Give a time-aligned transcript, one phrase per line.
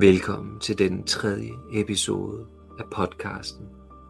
[0.00, 2.46] Velkommen til den tredje episode
[2.78, 3.66] af podcasten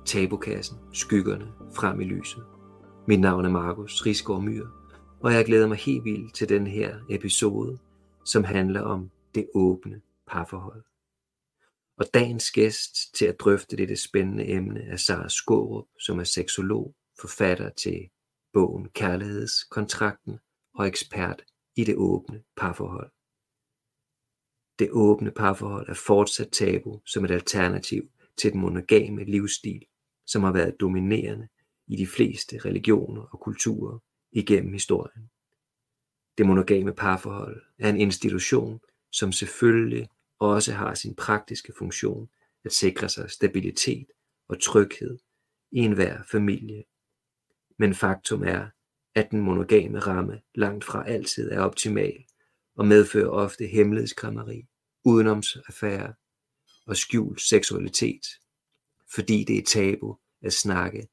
[0.06, 2.44] Tabukassen, Skyggerne frem i lyset.
[3.08, 4.66] Mit navn er Markus Risgaard Myr,
[5.20, 7.78] og jeg glæder mig helt vildt til den her episode,
[8.24, 10.82] som handler om det åbne parforhold.
[11.98, 16.94] Og dagens gæst til at drøfte dette spændende emne er Sara Skårup, som er seksolog,
[17.20, 18.08] forfatter til
[18.52, 20.38] bogen Kærlighedskontrakten
[20.74, 21.42] og ekspert
[21.76, 23.10] i det åbne parforhold.
[24.80, 29.86] Det åbne parforhold er fortsat tabu som et alternativ til den monogame livsstil,
[30.26, 31.48] som har været dominerende
[31.86, 33.98] i de fleste religioner og kulturer
[34.32, 35.30] igennem historien.
[36.38, 38.80] Det monogame parforhold er en institution,
[39.12, 42.28] som selvfølgelig også har sin praktiske funktion
[42.64, 44.06] at sikre sig stabilitet
[44.48, 45.18] og tryghed
[45.72, 46.84] i enhver familie.
[47.78, 48.66] Men faktum er,
[49.14, 52.24] at den monogame ramme langt fra altid er optimal
[52.76, 54.66] og medfører ofte hemmelighedskrammeri,
[55.04, 56.14] udenomsaffære
[56.86, 58.26] og skjult seksualitet,
[59.14, 61.08] fordi det er tabu at snakke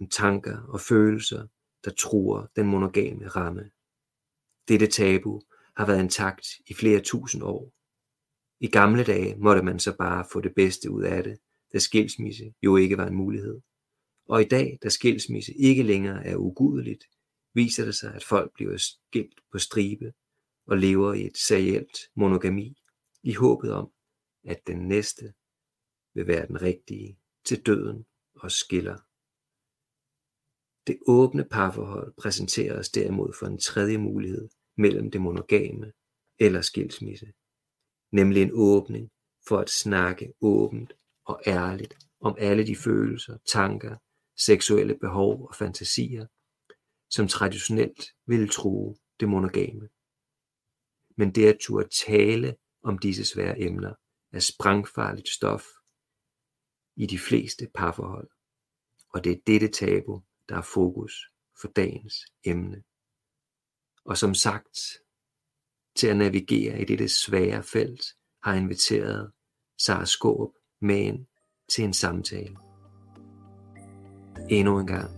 [0.00, 1.46] om tanker og følelser,
[1.84, 3.70] der truer den monogame ramme.
[4.68, 5.40] Dette tabu
[5.76, 7.72] har været intakt i flere tusind år.
[8.60, 11.38] I gamle dage måtte man så bare få det bedste ud af det,
[11.72, 13.60] da skilsmisse jo ikke var en mulighed.
[14.28, 17.04] Og i dag, da skilsmisse ikke længere er ugudeligt,
[17.54, 20.12] viser det sig, at folk bliver skilt på stribe
[20.66, 22.76] og lever i et serielt monogami,
[23.26, 23.92] i håbet om,
[24.44, 25.34] at den næste
[26.14, 28.98] vil være den rigtige til døden og skiller.
[30.86, 35.92] Det åbne parforhold præsenterer os derimod for en tredje mulighed mellem det monogame
[36.38, 37.32] eller skilsmisse,
[38.12, 39.10] nemlig en åbning
[39.48, 40.92] for at snakke åbent
[41.24, 43.96] og ærligt om alle de følelser, tanker,
[44.36, 46.26] seksuelle behov og fantasier,
[47.10, 49.88] som traditionelt ville true det monogame.
[51.16, 53.94] Men det at turde tale om disse svære emner
[54.32, 55.64] er sprængfarligt stof
[56.96, 58.28] i de fleste parforhold,
[59.14, 61.12] og det er dette tabu, der er fokus
[61.60, 62.14] for dagens
[62.44, 62.82] emne.
[64.04, 64.78] Og som sagt,
[65.96, 68.04] til at navigere i dette svære felt,
[68.42, 69.32] har jeg inviteret
[69.78, 71.26] Sara Skåb med ind
[71.68, 72.56] til en samtale.
[74.50, 75.10] Endnu en gang,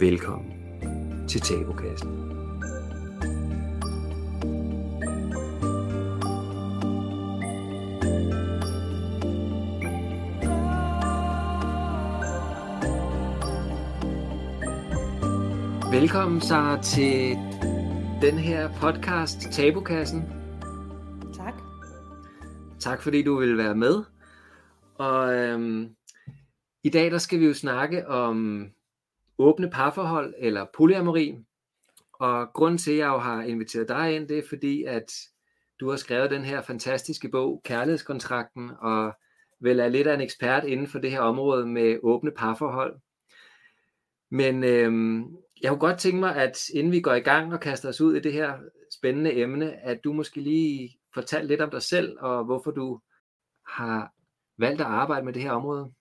[0.00, 2.41] velkommen til Tabukassen.
[15.92, 17.36] Velkommen så til
[18.22, 20.22] den her podcast, Tabukassen.
[21.34, 21.54] Tak.
[22.80, 24.04] Tak fordi du vil være med.
[24.94, 25.96] Og øhm,
[26.82, 28.68] i dag der skal vi jo snakke om
[29.38, 31.38] åbne parforhold eller polyamori.
[32.12, 35.12] Og grunden til, at jeg jo har inviteret dig ind, det er fordi, at
[35.80, 39.12] du har skrevet den her fantastiske bog, Kærlighedskontrakten, og
[39.60, 43.00] vel er lidt af en ekspert inden for det her område med åbne parforhold.
[44.30, 47.88] Men øhm, jeg kunne godt tænke mig, at inden vi går i gang og kaster
[47.88, 48.58] os ud i det her
[48.98, 53.00] spændende emne, at du måske lige fortæller lidt om dig selv, og hvorfor du
[53.66, 54.12] har
[54.58, 55.92] valgt at arbejde med det her område.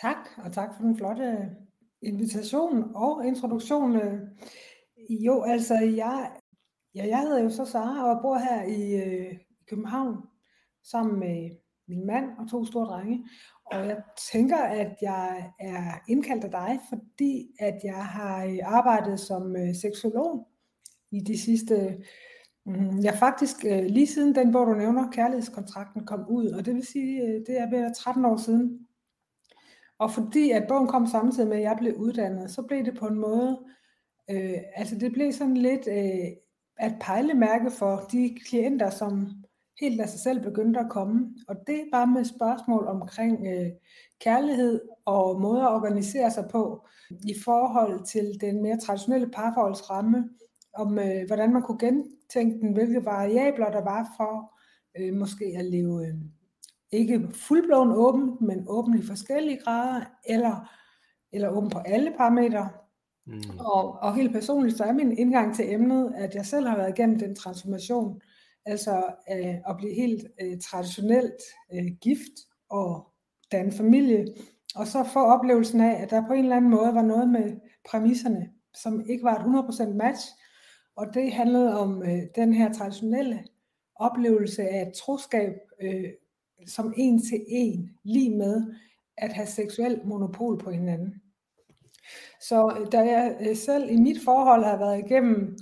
[0.00, 1.50] Tak, og tak for den flotte
[2.02, 3.96] invitation og introduktion.
[5.10, 6.32] Jo, altså jeg,
[6.94, 10.16] ja, jeg hedder jo så Sara og bor her i, øh, i København
[10.90, 11.50] sammen med
[11.88, 13.28] min mand og to store drenge.
[13.70, 19.20] Og jeg tænker, at jeg er indkaldt af dig, fordi at jeg har øh, arbejdet
[19.20, 20.48] som øh, seksolog
[21.10, 21.98] i de sidste,
[22.66, 26.46] mm, ja faktisk øh, lige siden den bog, du nævner, Kærlighedskontrakten, kom ud.
[26.46, 28.86] Og det vil sige, øh, det er ved 13 år siden.
[29.98, 33.06] Og fordi at bogen kom samtidig med, at jeg blev uddannet, så blev det på
[33.06, 33.58] en måde,
[34.30, 36.36] øh, altså det blev sådan lidt øh,
[36.76, 39.39] at pejlemærke for de klienter, som
[39.80, 41.34] helt af sig selv begyndte at komme.
[41.48, 43.70] Og det er bare med spørgsmål omkring øh,
[44.20, 50.28] kærlighed og måder at organisere sig på i forhold til den mere traditionelle parforholdsramme,
[50.74, 54.54] om øh, hvordan man kunne gentænke den, hvilke variabler der var for
[54.98, 56.14] øh, måske at leve øh,
[56.92, 60.70] ikke fuldblåen åben, men åben i forskellige grader, eller,
[61.32, 62.68] eller åben på alle parametre.
[63.26, 63.58] Mm.
[63.58, 66.98] Og, og helt personligt, så er min indgang til emnet, at jeg selv har været
[66.98, 68.20] igennem den transformation,
[68.66, 71.42] altså øh, at blive helt øh, traditionelt
[71.74, 72.32] øh, gift
[72.70, 73.12] og
[73.52, 74.26] danne familie,
[74.74, 77.56] og så få oplevelsen af, at der på en eller anden måde var noget med
[77.90, 80.28] præmisserne, som ikke var et 100% match,
[80.96, 83.44] og det handlede om øh, den her traditionelle
[83.96, 85.52] oplevelse af et troskab
[85.82, 86.10] øh,
[86.66, 88.74] som en til en, lige med
[89.16, 91.14] at have seksuel monopol på hinanden.
[92.40, 95.58] Så øh, da jeg øh, selv i mit forhold har været igennem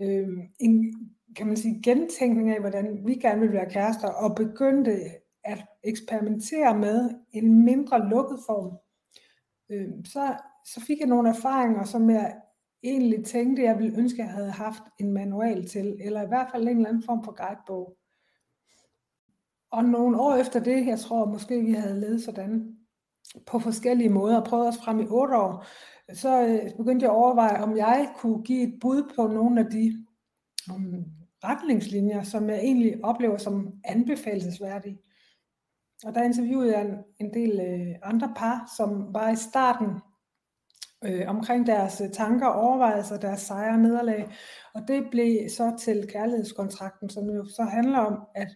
[0.00, 0.28] øh,
[0.60, 0.94] en
[1.36, 5.00] kan man sige, gentænkning af, hvordan vi gerne vil være kærester, og begyndte
[5.44, 8.78] at eksperimentere med en mindre lukket form,
[9.70, 12.36] øh, så, så fik jeg nogle erfaringer, som jeg
[12.82, 16.62] egentlig tænkte, jeg ville ønske, jeg havde haft en manual til, eller i hvert fald
[16.62, 17.96] en eller anden form for guidebog.
[19.70, 22.76] Og nogle år efter det, jeg tror måske, vi havde levet sådan,
[23.46, 25.66] på forskellige måder, prøvet os frem i otte år,
[26.14, 29.66] så øh, begyndte jeg at overveje, om jeg kunne give et bud på nogle af
[29.66, 30.06] de
[30.74, 31.04] um,
[31.46, 34.98] retningslinjer, som jeg egentlig oplever som anbefalesværdige.
[36.04, 39.88] Og der interviewede jeg en, en del øh, andre par, som var i starten
[41.04, 44.28] øh, omkring deres øh, tanker, overvejelser, deres sejre og nederlag.
[44.74, 48.48] Og det blev så til kærlighedskontrakten, som jo så handler om at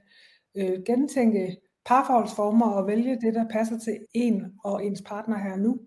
[0.57, 5.81] øh, gentænke parforholdsformer og vælge det, der passer til en og ens partner her nu.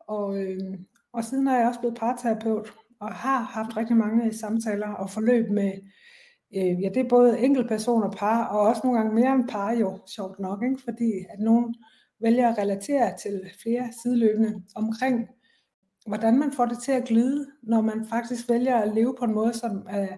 [0.00, 0.78] Og, øh,
[1.12, 5.50] og siden er jeg også blevet parterapeut og har haft rigtig mange samtaler og forløb
[5.50, 5.72] med,
[6.56, 9.98] øh, ja det er både enkeltpersoner, par og også nogle gange mere end par jo,
[10.06, 10.82] sjovt nok, ikke?
[10.84, 11.74] fordi at nogen
[12.20, 15.28] vælger at relatere til flere sideløbende omkring,
[16.06, 19.34] hvordan man får det til at glide, når man faktisk vælger at leve på en
[19.34, 20.08] måde, som er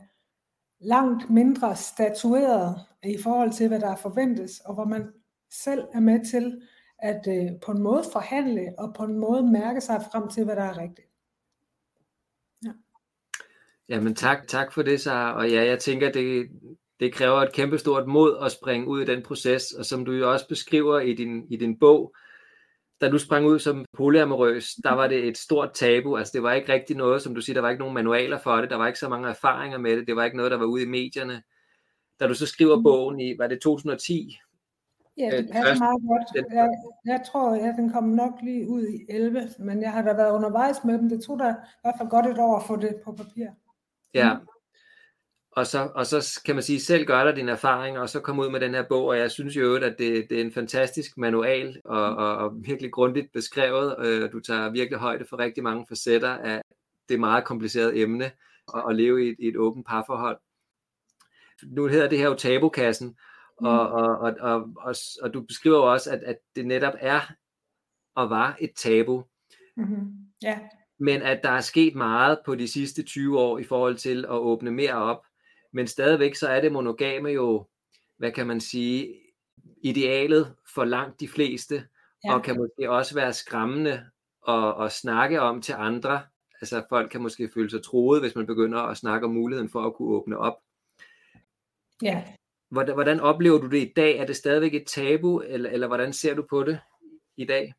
[0.81, 5.09] langt mindre statueret i forhold til, hvad der forventes, og hvor man
[5.51, 6.61] selv er med til
[6.99, 10.57] at øh, på en måde forhandle, og på en måde mærke sig frem til, hvad
[10.57, 11.06] der er rigtigt.
[13.89, 13.95] Ja.
[13.95, 15.37] Jamen tak, tak for det, Sara.
[15.37, 16.49] Og ja, jeg tænker, det,
[17.01, 20.33] det kræver et kæmpestort mod at springe ud i den proces, og som du jo
[20.33, 22.15] også beskriver i din, i din bog,
[23.01, 26.17] da du sprang ud som polyamorøs, der var det et stort tabu.
[26.17, 28.57] Altså det var ikke rigtig noget, som du siger, der var ikke nogen manualer for
[28.57, 30.67] det, der var ikke så mange erfaringer med det, det var ikke noget, der var
[30.67, 31.43] ude i medierne.
[32.21, 34.39] Da du så skriver bogen i, var det 2010?
[35.19, 36.47] Ja, det passer meget godt.
[36.53, 36.69] Jeg,
[37.07, 40.35] jeg tror, at den kom nok lige ud i 11, men jeg har da været
[40.35, 41.09] undervejs med dem.
[41.09, 43.47] Det tog da i hvert fald godt et år at få det på papir.
[44.15, 44.47] Ja, mm
[45.57, 48.43] og så, og så kan man sige, selv gør dig din erfaring, og så komme
[48.43, 51.19] ud med den her bog, og jeg synes jo, at det, det er en fantastisk
[51.19, 55.87] manual, og, og, og virkelig grundigt beskrevet, øh, du tager virkelig højde for rigtig mange
[55.89, 56.63] facetter af
[57.09, 58.25] det meget komplicerede emne,
[58.75, 60.39] at, at leve i et, i et åbent parforhold.
[61.63, 63.17] Nu hedder det her jo tabukassen,
[63.57, 67.21] og, og, og, og, og, og du beskriver jo også, at, at det netop er
[68.15, 69.25] og var et tabu.
[69.77, 70.13] Mm-hmm.
[70.43, 70.59] Ja.
[70.99, 74.31] Men at der er sket meget på de sidste 20 år i forhold til at
[74.31, 75.23] åbne mere op,
[75.73, 77.67] men stadigvæk så er det monogame jo,
[78.17, 79.15] hvad kan man sige,
[79.83, 81.85] idealet for langt de fleste,
[82.25, 82.35] ja.
[82.35, 84.07] og kan måske også være skræmmende
[84.49, 86.23] at, at snakke om til andre.
[86.61, 89.87] Altså folk kan måske føle sig troet, hvis man begynder at snakke om muligheden for
[89.87, 90.59] at kunne åbne op.
[92.03, 92.25] Ja.
[92.71, 94.19] Hvordan, hvordan oplever du det i dag?
[94.19, 96.81] Er det stadigvæk et tabu, eller, eller hvordan ser du på det
[97.37, 97.75] i dag?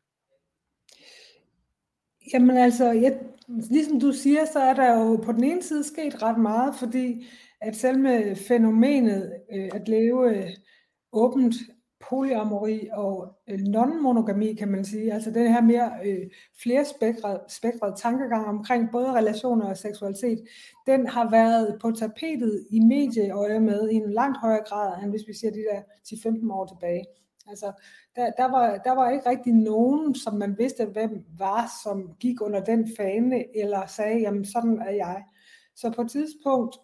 [2.32, 6.22] Jamen altså, jeg, ligesom du siger, så er der jo på den ene side sket
[6.22, 7.26] ret meget, fordi
[7.60, 10.50] at selv med fænomenet øh, at leve øh,
[11.12, 11.54] åbent
[12.08, 16.30] polyamori og øh, non-monogami, kan man sige, altså den her mere øh,
[16.62, 20.38] flerspektret spektret tankegang omkring både relationer og seksualitet,
[20.86, 25.28] den har været på tapetet i medieøje med i en langt højere grad, end hvis
[25.28, 27.04] vi ser de der 10-15 år tilbage.
[27.48, 27.72] Altså,
[28.18, 32.40] der, der, var, der var ikke rigtig nogen, som man vidste, hvem var, som gik
[32.40, 35.24] under den fane, eller sagde, jamen sådan er jeg.
[35.76, 36.78] Så på et tidspunkt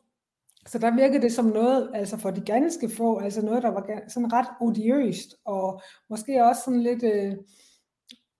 [0.66, 4.00] så der virkede det som noget, altså for de ganske få, altså noget, der var
[4.08, 7.36] sådan ret odiøst, og måske også sådan lidt øh,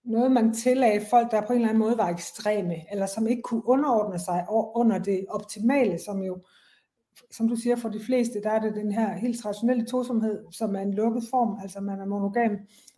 [0.05, 3.41] noget, man tillagde folk, der på en eller anden måde var ekstreme, eller som ikke
[3.41, 6.37] kunne underordne sig under det optimale, som jo,
[7.31, 10.75] som du siger, for de fleste, der er det den her helt traditionelle tosomhed, som
[10.75, 12.57] er en lukket form, altså man er monogam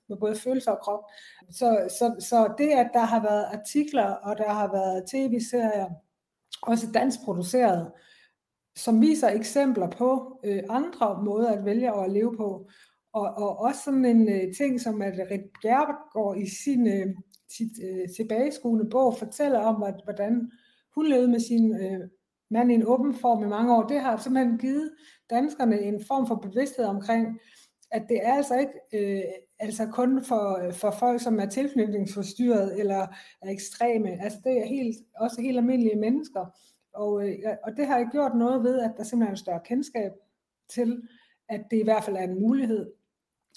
[0.09, 1.03] med både følelser og krop.
[1.51, 5.87] Så, så, så det, at der har været artikler, og der har været tv-serier,
[6.61, 7.91] også dansk produceret,
[8.75, 12.69] som viser eksempler på øh, andre måder at vælge at leve på.
[13.13, 17.15] Og, og også sådan en øh, ting, som at Rit Bjergård i sin øh,
[17.49, 20.51] sit, øh, tilbageskuende bog fortæller om, at, hvordan
[20.95, 22.09] hun levede med sin øh,
[22.49, 23.83] mand i en åben form i mange år.
[23.83, 24.91] Det har simpelthen givet
[25.29, 27.39] danskerne en form for bevidsthed omkring,
[27.91, 29.23] at det er altså ikke øh,
[29.59, 33.07] altså kun for, øh, for folk, som er tilknytningsforstyrret eller
[33.41, 34.23] er ekstreme.
[34.23, 36.45] Altså det er helt, også helt almindelige mennesker.
[36.93, 39.61] Og, øh, og det har jeg gjort noget ved, at der simpelthen er en større
[39.65, 40.11] kendskab
[40.69, 41.01] til,
[41.49, 42.91] at det i hvert fald er en mulighed.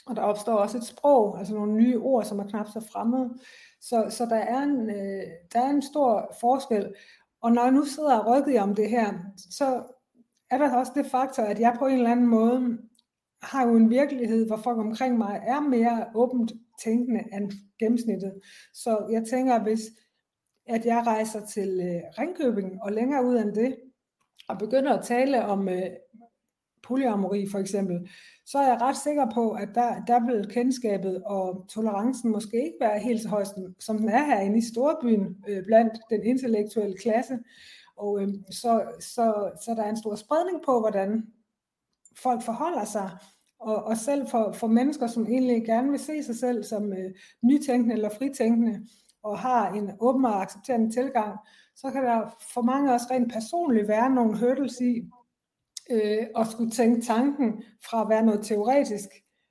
[0.06, 3.38] Og der opstår også et sprog, altså nogle nye ord, som er knap så fremmede.
[3.80, 6.94] Så, så der, er en, øh, der er en stor forskel.
[7.42, 9.14] Og når jeg nu sidder og rykker om det her,
[9.50, 9.82] så
[10.50, 12.78] er der også det faktor, at jeg på en eller anden måde
[13.42, 16.52] har jo en virkelighed, hvor folk omkring mig er mere åbent
[16.85, 18.32] tænkende end gennemsnittet.
[18.75, 19.80] Så jeg tænker, hvis
[20.66, 23.76] at jeg rejser til øh, Ringkøbing og længere ud end det,
[24.49, 25.90] og begynder at tale om øh,
[26.83, 28.11] polyamori for eksempel,
[28.47, 32.77] så er jeg ret sikker på, at der, der vil kendskabet og tolerancen måske ikke
[32.81, 33.45] være helt så høj,
[33.79, 37.39] som den er herinde i storbyen øh, blandt den intellektuelle klasse.
[37.97, 41.27] Og øh, så, så, så der er en stor spredning på, hvordan
[42.17, 43.11] folk forholder sig.
[43.61, 47.11] Og, og selv for, for mennesker, som egentlig gerne vil se sig selv som øh,
[47.43, 48.87] nytænkende eller fritænkende,
[49.23, 51.39] og har en åben og accepterende tilgang,
[51.77, 55.03] så kan der for mange også rent personligt være nogle hurdles i
[55.90, 59.09] øh, at skulle tænke tanken fra at være noget teoretisk,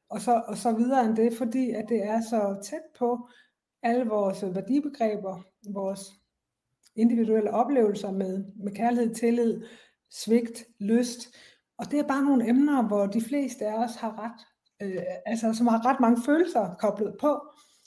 [0.10, 3.30] og så, og så videre end det, fordi at det er så tæt på
[3.84, 5.44] alle vores værdibegreber,
[5.74, 6.02] vores
[6.96, 9.62] individuelle oplevelser med, med kærlighed, tillid,
[10.12, 11.36] svigt, lyst.
[11.78, 14.42] Og det er bare nogle emner, hvor de fleste af os har ret,
[14.82, 17.42] øh, altså som har ret mange følelser koblet på.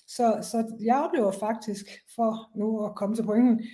[0.07, 3.65] Så, så jeg oplever faktisk, for nu at komme til pointen,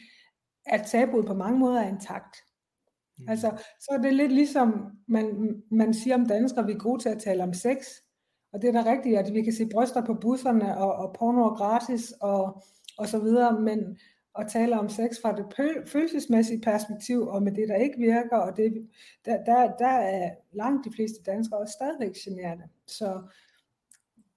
[0.67, 2.37] at tabuet på mange måder er intakt.
[3.19, 3.29] Mm.
[3.29, 7.09] Altså, så er det lidt ligesom, man, man siger om danskere, vi er gode til
[7.09, 7.87] at tale om sex,
[8.53, 11.45] og det er da rigtigt, at vi kan se bryster på busserne, og, og porno
[11.45, 12.63] er gratis, og,
[12.99, 13.99] og så videre, men
[14.39, 15.47] at tale om sex fra det
[15.89, 18.89] følelsesmæssige perspektiv, og med det, der ikke virker, og det,
[19.25, 22.65] der, der, der er langt de fleste danskere også stadigvæk generende.
[22.87, 23.23] Så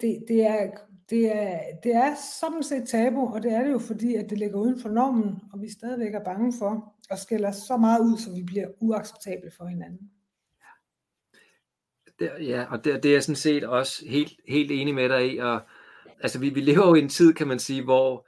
[0.01, 0.71] det, det, er,
[1.11, 4.37] det, er, det er sådan set tabu, og det er det jo fordi, at det
[4.37, 8.17] ligger uden for normen, og vi stadigvæk er bange for at skille så meget ud,
[8.17, 10.11] så vi bliver uacceptable for hinanden.
[12.19, 15.33] Det, ja, og det, det er jeg sådan set også helt, helt enig med dig
[15.33, 15.61] i, og
[16.21, 18.27] altså vi, vi lever jo i en tid, kan man sige, hvor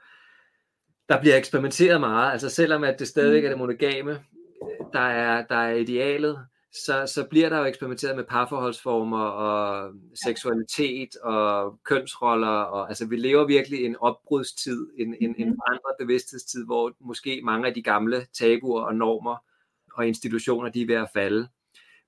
[1.08, 4.20] der bliver eksperimenteret meget, altså selvom at det stadigvæk er det monogame,
[4.92, 9.92] der er, der er idealet, så, så bliver der jo eksperimenteret med parforholdsformer og
[10.24, 12.48] seksualitet og kønsroller.
[12.48, 16.06] Og, altså vi lever virkelig en opbrudstid, en, en, en forandret mhm.
[16.06, 19.36] bevidsthedstid, hvor måske mange af de gamle tabuer og normer
[19.92, 21.48] og institutioner, de er ved at falde.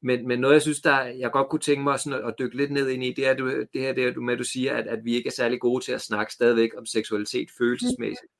[0.03, 2.57] Men, men noget, jeg synes, der, jeg godt kunne tænke mig sådan at, at dykke
[2.57, 4.77] lidt ned ind i, det er du, det her det er, du med, du siger,
[4.77, 8.33] at, at vi ikke er særlig gode til at snakke stadigvæk om seksualitet følelsesmæssigt.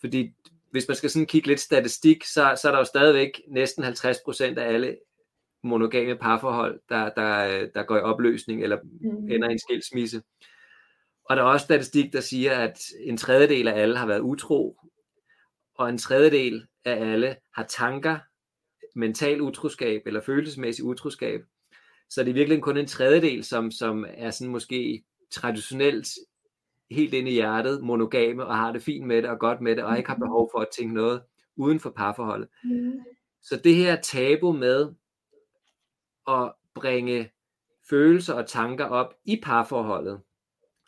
[0.00, 0.32] Fordi
[0.70, 4.44] hvis man skal sådan kigge lidt statistik, så, så er der jo stadigvæk næsten 50%
[4.44, 4.96] af alle
[5.62, 9.30] monogame parforhold, der, der, der går i opløsning eller mm.
[9.30, 10.22] ender i en skilsmisse.
[11.24, 14.76] Og der er også statistik, der siger, at en tredjedel af alle har været utro,
[15.74, 18.18] og en tredjedel af alle har tanker,
[18.94, 21.40] mental utroskab eller følelsesmæssig utroskab.
[22.10, 26.08] Så det er virkelig kun en tredjedel, som, som er sådan måske traditionelt
[26.90, 29.84] helt inde i hjertet, monogame, og har det fint med det og godt med det,
[29.84, 31.22] og ikke har behov for at tænke noget
[31.56, 32.48] uden for parforholdet.
[32.64, 32.92] Mm.
[33.42, 34.94] Så det her tabu med,
[36.28, 37.30] at bringe
[37.90, 40.20] følelser og tanker op i parforholdet,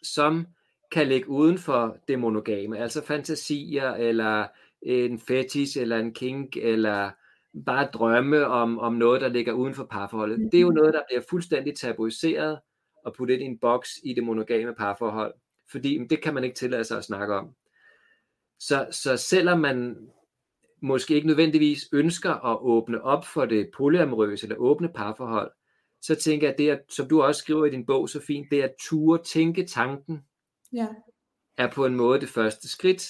[0.02, 0.46] som
[0.92, 4.46] kan ligge uden for det monogame, altså fantasier, eller
[4.82, 7.10] en fetish, eller en kink, eller
[7.66, 10.52] bare drømme om, om noget, der ligger uden for parforholdet.
[10.52, 12.58] Det er jo noget, der bliver fuldstændig tabuiseret
[13.04, 15.34] og puttet i en boks i det monogame parforhold,
[15.70, 17.54] fordi det kan man ikke tillade sig at snakke om.
[18.58, 20.08] Så, så selvom man
[20.84, 25.50] måske ikke nødvendigvis ønsker at åbne op for det polyamorøse eller åbne parforhold,
[26.02, 28.50] så tænker jeg, at det, er, som du også skriver i din bog så fint,
[28.50, 30.24] det er at ture tænke tanken,
[30.72, 30.88] ja.
[31.58, 33.06] er på en måde det første skridt.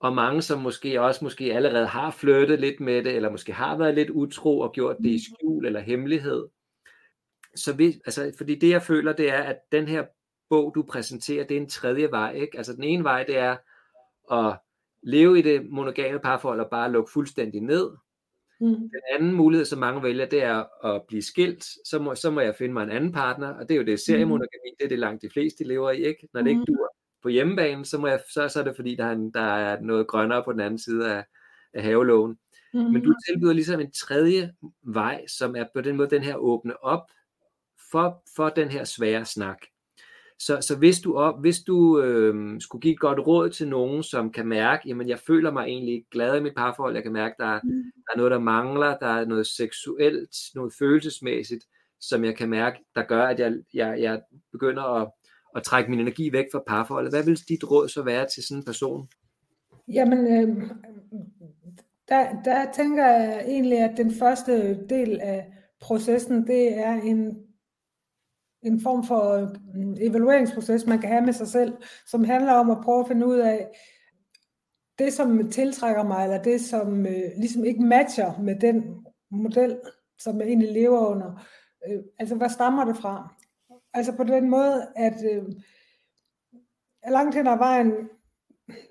[0.00, 3.78] Og mange, som måske også måske allerede har flyttet lidt med det, eller måske har
[3.78, 5.36] været lidt utro og gjort det i mm.
[5.36, 6.48] skjul eller hemmelighed.
[7.54, 10.04] Så vi, altså, fordi det jeg føler, det er, at den her
[10.48, 12.32] bog, du præsenterer, det er en tredje vej.
[12.32, 12.56] Ikke?
[12.56, 13.56] Altså den ene vej, det er
[14.32, 14.58] at
[15.02, 17.90] leve i det monogame parforhold og bare lukke fuldstændig ned.
[18.60, 18.74] Mm.
[18.74, 21.64] Den anden mulighed, som mange vælger, det er at blive skilt.
[21.84, 24.00] Så må, så må jeg finde mig en anden partner, og det er jo det
[24.00, 26.28] seriemonogami, det er det langt de fleste lever i, ikke?
[26.34, 26.66] Når det ikke mm.
[26.66, 29.40] dur på hjemmebane, så, må jeg, så, så er det fordi, der er, en, der
[29.40, 31.24] er noget grønnere på den anden side af,
[31.74, 32.38] af havelågen.
[32.74, 32.80] Mm.
[32.80, 36.84] Men du tilbyder ligesom en tredje vej, som er på den måde den her åbne
[36.84, 37.10] op
[37.90, 39.58] for, for den her svære snak.
[40.38, 44.02] Så, så hvis du, op, hvis du øh, skulle give et godt råd til nogen,
[44.02, 47.34] som kan mærke, jamen jeg føler mig egentlig glad i mit parforhold, jeg kan mærke,
[47.38, 47.70] der, mm.
[47.70, 51.64] der er noget, der mangler, der er noget seksuelt, noget følelsesmæssigt,
[52.00, 54.20] som jeg kan mærke, der gør, at jeg, jeg, jeg
[54.52, 55.08] begynder at,
[55.56, 57.12] at trække min energi væk fra parforholdet.
[57.12, 59.08] Hvad vil dit råd så være til sådan en person?
[59.88, 60.70] Jamen, øh,
[62.08, 67.45] der, der tænker jeg egentlig, at den første del af processen, det er en
[68.62, 72.78] en form for mm, evalueringsproces, man kan have med sig selv, som handler om at
[72.84, 73.68] prøve at finde ud af,
[74.98, 79.78] det som tiltrækker mig, eller det som øh, ligesom ikke matcher med den model,
[80.18, 81.46] som jeg egentlig lever under.
[81.88, 83.34] Øh, altså, hvad stammer det fra?
[83.94, 85.44] Altså på den måde, at øh,
[87.10, 87.92] langt hen ad vejen,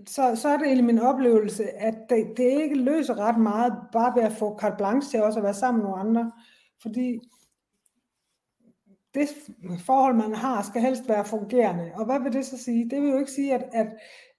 [0.08, 4.16] så, så er det egentlig min oplevelse, at det, det ikke løser ret meget, bare
[4.16, 6.32] ved at få carte blanche til også at være sammen med nogle andre.
[6.82, 7.20] Fordi
[9.16, 9.30] det
[9.80, 11.92] forhold, man har, skal helst være fungerende.
[11.96, 12.90] Og hvad vil det så sige?
[12.90, 13.88] Det vil jo ikke sige, at, at,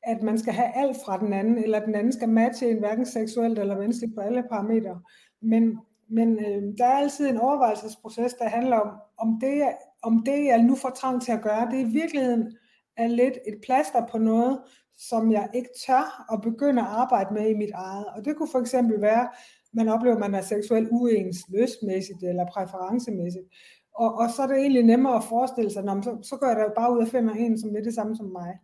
[0.03, 3.07] at man skal have alt fra den anden, eller den anden skal matche en hverken
[3.07, 5.01] seksuelt eller menneskeligt på alle parametre.
[5.43, 5.79] Men,
[6.11, 9.63] men øh, der er altid en overvejelsesproces, der handler om, om det,
[10.03, 12.57] om det, jeg nu får trang til at gøre, det i virkeligheden
[12.97, 14.59] er lidt et plaster på noget,
[14.97, 18.07] som jeg ikke tør at begynde at arbejde med i mit eget.
[18.07, 19.29] Og det kunne for eksempel være,
[19.73, 23.47] man oplever, at man er seksuelt uens, løsmæssigt eller præferencemæssigt.
[23.97, 26.57] Og, og så er det egentlig nemmere at forestille sig, at så, så går jeg
[26.57, 28.59] da bare ud og finder en, som er det samme som mig.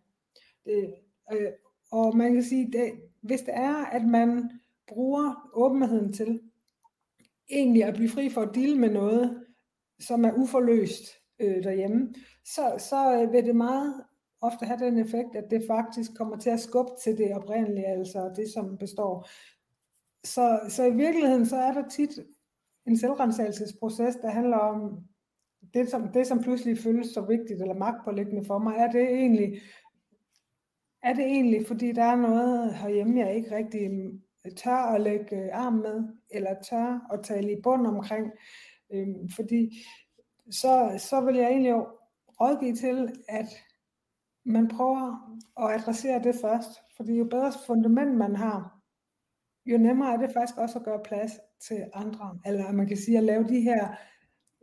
[0.64, 0.94] Det,
[1.32, 1.50] øh,
[1.92, 4.50] og man kan sige, det, hvis det er, at man
[4.88, 6.40] bruger åbenheden til
[7.50, 9.44] egentlig at blive fri for at dele med noget,
[10.00, 11.02] som er uforløst
[11.38, 14.04] øh, derhjemme, så, så vil det meget
[14.40, 18.32] ofte have den effekt, at det faktisk kommer til at skubbe til det oprindelige, altså
[18.36, 19.28] det, som består.
[20.24, 22.10] Så, så i virkeligheden, så er der tit
[22.86, 25.04] en selvrensagelsesproces, der handler om
[25.74, 29.60] det som, det, som pludselig føles så vigtigt eller magtpålæggende for mig, er det egentlig,
[31.02, 34.22] er det egentlig, fordi der er noget herhjemme, jeg ikke rigtig mm,
[34.56, 38.32] tør at lægge øh, arm med, eller tør at tale i bund omkring,
[38.92, 39.84] øhm, fordi
[40.50, 41.86] så, så vil jeg egentlig jo
[42.40, 43.46] rådgive til, at
[44.44, 48.78] man prøver at adressere det først, fordi jo bedre fundament man har,
[49.66, 51.32] jo nemmere er det faktisk også at gøre plads
[51.68, 53.96] til andre, eller man kan sige at lave de her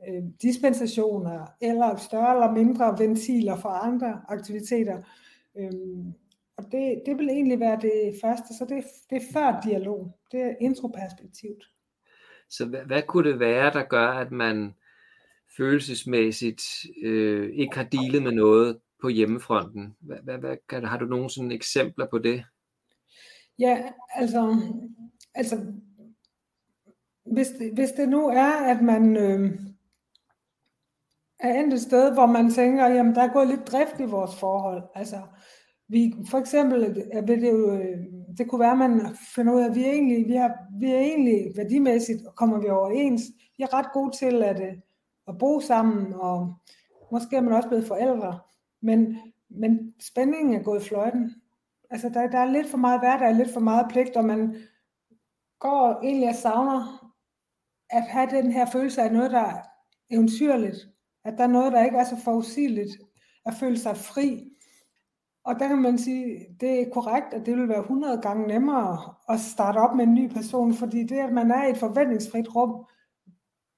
[0.08, 5.02] øh, dispensationer, eller større eller mindre ventiler for andre aktiviteter.
[5.58, 6.14] Øhm,
[6.58, 10.42] og det, det vil egentlig være det første, så det, det er før dialog, det
[10.42, 11.64] er introperspektivt.
[12.50, 14.76] Så hvad, hvad kunne det være, der gør, at man
[15.58, 16.62] følelsesmæssigt
[17.04, 19.96] øh, ikke har dealet med noget på hjemmefronten?
[20.00, 22.44] Hvad, hvad, hvad, kan, har du nogle sådan eksempler på det?
[23.60, 23.84] Ja,
[24.16, 24.58] altså,
[25.36, 25.66] altså
[27.26, 29.60] hvis, det, hvis det nu er, at man, øh,
[31.40, 34.36] er endt et sted, hvor man tænker, jamen der er gået lidt drift i vores
[34.36, 34.84] forhold.
[34.96, 35.18] Altså,
[35.88, 37.98] vi, for eksempel, øh, vil det, jo, øh,
[38.38, 40.92] det kunne være, at man finder ud af, at vi er egentlig, vi har, vi
[40.92, 43.22] er egentlig værdimæssigt, og kommer vi overens.
[43.58, 44.78] Vi er ret gode til at, øh,
[45.28, 46.54] at bo sammen, og
[47.12, 48.40] måske er man også blevet forældre.
[48.82, 49.18] Men,
[49.50, 51.36] men spændingen er gået fløjten.
[51.90, 54.56] Altså, der, der er lidt for meget hverdag, lidt for meget pligt, og man
[55.60, 57.12] går egentlig og savner
[57.90, 59.62] at have den her følelse af noget, der er
[60.10, 60.78] eventyrligt,
[61.26, 62.92] at der er noget, der ikke er så forudsigeligt,
[63.46, 64.50] at føle sig fri.
[65.44, 69.16] Og der kan man sige, det er korrekt, at det vil være 100 gange nemmere
[69.30, 72.56] at starte op med en ny person, fordi det, at man er i et forventningsfrit
[72.56, 72.86] rum,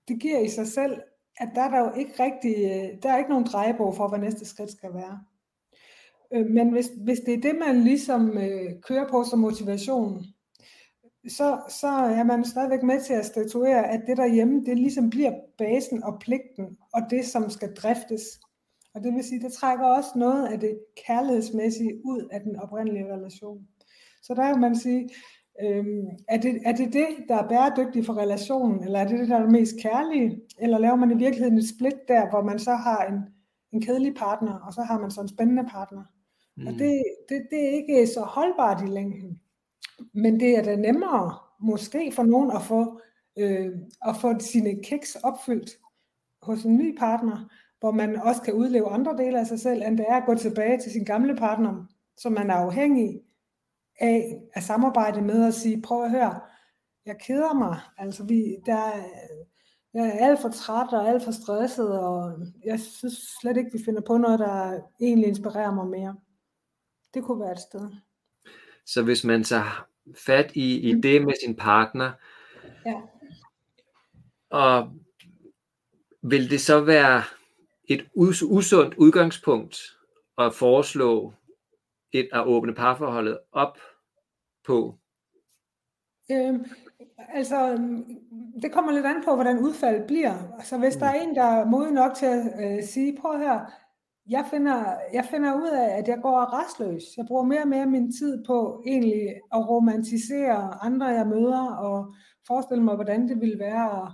[0.07, 1.01] det giver i sig selv,
[1.37, 2.55] at der er der jo ikke rigtig,
[3.03, 5.19] der er ikke nogen drejebog for, hvad næste skridt skal være.
[6.33, 10.25] Øh, men hvis, hvis det er det, man ligesom øh, kører på som motivation,
[11.29, 15.33] så, så er man stadigvæk med til at statuere, at det derhjemme, det ligesom bliver
[15.57, 18.21] basen og pligten, og det, som skal driftes.
[18.93, 23.13] Og det vil sige, det trækker også noget af det kærlighedsmæssige ud af den oprindelige
[23.13, 23.67] relation.
[24.21, 25.09] Så der kan man sige,
[25.63, 29.29] øhm, er, det, er det det, der er bæredygtigt for relationen, eller er det det,
[29.29, 32.59] der er det mest kærlige, eller laver man i virkeligheden et split der, hvor man
[32.59, 33.19] så har en,
[33.73, 36.03] en kedelig partner, og så har man så en spændende partner.
[36.57, 36.67] Mm.
[36.67, 39.40] Og det, det, det er ikke så holdbart i længden.
[40.13, 43.01] Men det er da nemmere, måske for nogen, at få,
[43.37, 43.71] øh,
[44.05, 45.69] at få sine kiks opfyldt
[46.41, 49.97] hos en ny partner, hvor man også kan udleve andre dele af sig selv, end
[49.97, 51.85] det er at gå tilbage til sin gamle partner,
[52.17, 53.21] som man er afhængig
[53.99, 56.39] af at samarbejde med og sige, prøv at høre,
[57.05, 58.91] jeg keder mig, altså vi, der,
[59.93, 62.33] jeg er alt for træt og alt for stresset, og
[62.65, 66.15] jeg synes slet ikke, vi finder på noget, der egentlig inspirerer mig mere.
[67.13, 67.89] Det kunne være et sted.
[68.85, 69.90] Så hvis man tager
[70.25, 71.01] fat i, i mm.
[71.01, 72.11] det med sin partner,
[72.85, 73.01] ja.
[74.49, 74.89] og
[76.21, 77.23] vil det så være
[77.85, 79.77] et us- usundt udgangspunkt
[80.37, 81.33] at foreslå
[82.11, 83.77] et at åbne parforholdet op
[84.65, 84.95] på?
[86.31, 86.65] Øhm,
[87.33, 87.77] altså,
[88.61, 90.53] det kommer lidt an på, hvordan udfaldet bliver.
[90.57, 90.99] Altså, hvis mm.
[90.99, 93.80] der er en, der er modig nok til at øh, sige, prøv her,
[94.31, 97.03] jeg finder, jeg finder ud af, at jeg går restløs.
[97.17, 102.13] Jeg bruger mere og mere min tid på egentlig at romantisere andre, jeg møder, og
[102.47, 104.07] forestille mig, hvordan det ville være, at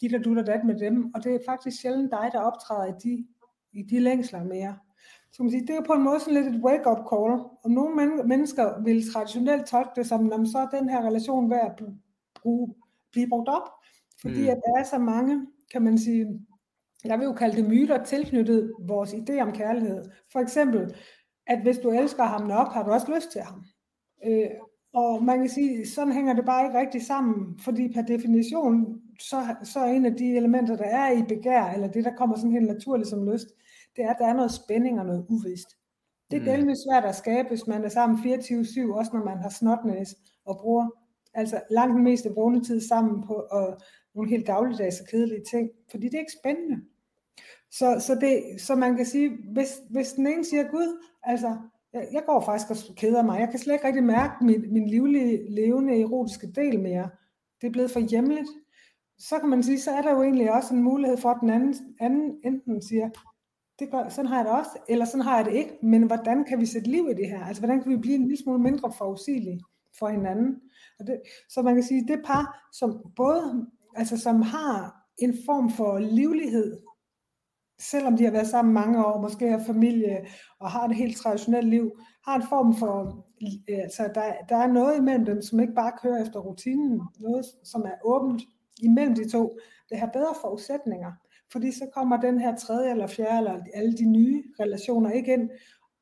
[0.00, 1.14] dit og du og dat med dem.
[1.14, 3.26] Og det er faktisk sjældent dig, der optræder i de,
[3.72, 4.76] i de længsler mere.
[5.32, 7.32] Så man sige, det er på en måde sådan lidt et wake-up call.
[7.64, 11.50] Og nogle men- mennesker vil traditionelt tolke det som, at så er den her relation
[11.50, 11.86] værd at
[12.42, 12.74] bruge,
[13.12, 13.68] blive brugt op.
[14.20, 14.48] Fordi mm.
[14.48, 16.46] at der er så mange, kan man sige,
[17.04, 20.04] jeg vil jo kalde det myter tilknyttet vores idé om kærlighed.
[20.32, 20.94] For eksempel,
[21.46, 23.64] at hvis du elsker ham nok, har du også lyst til ham.
[24.26, 24.50] Øh,
[24.94, 29.56] Og man kan sige, sådan hænger det bare ikke rigtig sammen, fordi per definition, så,
[29.62, 32.52] så er en af de elementer, der er i begær, eller det, der kommer sådan
[32.52, 33.46] helt naturligt som lyst,
[33.96, 35.68] det er, at der er noget spænding og noget uvist.
[36.30, 36.44] Det er mm.
[36.46, 40.14] gældende svært at skabe, hvis man er sammen 24-7, også når man har snotnæs
[40.44, 40.90] og bruger
[41.34, 43.78] altså langt den meste vågnetid sammen på og
[44.14, 46.76] nogle helt dagligdags og kedelige ting, fordi det er ikke spændende.
[47.78, 51.56] Så, så, det, så man kan sige, hvis, hvis den ene siger, Gud, altså,
[51.92, 54.88] jeg, jeg går faktisk og keder mig, jeg kan slet ikke rigtig mærke min, min
[54.88, 57.10] livlige, levende, erotiske del mere,
[57.60, 58.48] det er blevet for hjemligt,
[59.18, 61.50] så kan man sige, så er der jo egentlig også en mulighed for, at den
[61.50, 63.10] anden, anden enten siger,
[63.78, 66.44] det gør, sådan har jeg det også, eller sådan har jeg det ikke, men hvordan
[66.44, 67.44] kan vi sætte liv i det her?
[67.44, 69.60] Altså, hvordan kan vi blive en lille smule mindre forudsigelige
[69.98, 70.60] for hinanden?
[70.98, 75.70] Og det, så man kan sige, det par, som både, altså som har en form
[75.70, 76.76] for livlighed,
[77.78, 80.26] selvom de har været sammen mange år, måske har familie
[80.60, 84.66] og har et helt traditionelt liv, har en form for, øh, altså der, der er
[84.66, 88.42] noget imellem dem, som ikke bare kører efter rutinen, noget som er åbent
[88.82, 89.58] imellem de to,
[89.90, 91.12] det har bedre forudsætninger
[91.54, 95.50] fordi så kommer den her tredje eller fjerde, eller alle de nye relationer ikke ind,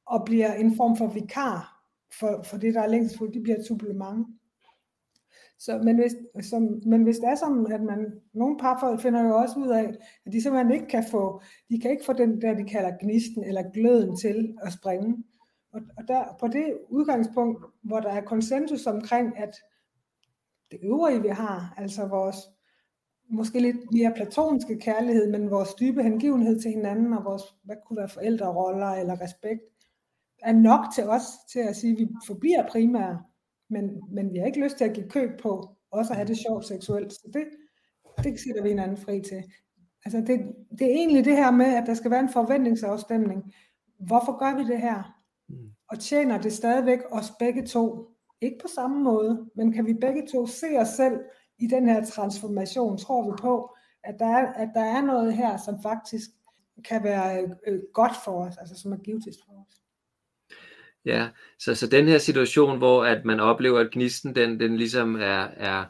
[0.06, 1.84] og bliver en form for vikar
[2.18, 4.26] for, for det, der er længst for, de bliver et supplement.
[5.64, 6.12] Så, men, hvis,
[6.46, 9.94] så, men hvis det er sådan, at man, nogle parforhold finder jo også ud af,
[10.26, 13.44] at de simpelthen ikke kan få, de kan ikke få den der, de kalder gnisten
[13.44, 15.24] eller gløden til at springe.
[15.72, 19.54] Og, og der, på det udgangspunkt, hvor der er konsensus omkring, at
[20.70, 22.36] det øvrige, vi har, altså vores
[23.28, 27.96] måske lidt mere platoniske kærlighed, men vores dybe hengivenhed til hinanden, og vores, hvad kunne
[27.96, 29.62] være forældreroller eller respekt,
[30.42, 31.22] er nok til os
[31.52, 33.22] til at sige, at vi forbliver primære,
[33.72, 36.38] men, men vi har ikke lyst til at give køb på også at have det
[36.38, 37.12] sjovt seksuelt.
[37.12, 37.44] Så det,
[38.24, 39.44] det sætter vi hinanden fri til.
[40.04, 43.54] Altså det, det er egentlig det her med, at der skal være en forventningsafstemning.
[43.98, 45.18] Hvorfor gør vi det her?
[45.48, 45.70] Mm.
[45.88, 48.08] Og tjener det stadigvæk os begge to?
[48.40, 51.20] Ikke på samme måde, men kan vi begge to se os selv
[51.58, 55.56] i den her transformation tror vi på, at der er, at der er noget her,
[55.56, 56.30] som faktisk
[56.84, 59.81] kan være øh, godt for os, altså som er givetigt for os.
[61.04, 65.16] Ja, så, så den her situation, hvor at man oplever, at gnisten den, den ligesom
[65.16, 65.84] er, er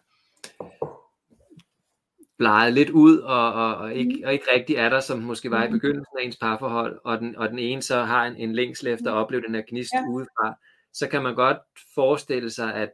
[2.38, 4.22] bleget lidt ud, og, og, og, ikke, mm.
[4.24, 5.72] og ikke rigtig er der, som måske var i mm.
[5.72, 9.10] begyndelsen af ens parforhold, og den, og den ene så har en, en længsel efter
[9.10, 10.04] at opleve den her gnist ja.
[10.10, 10.54] udefra,
[10.92, 11.58] så kan man godt
[11.94, 12.92] forestille sig, at,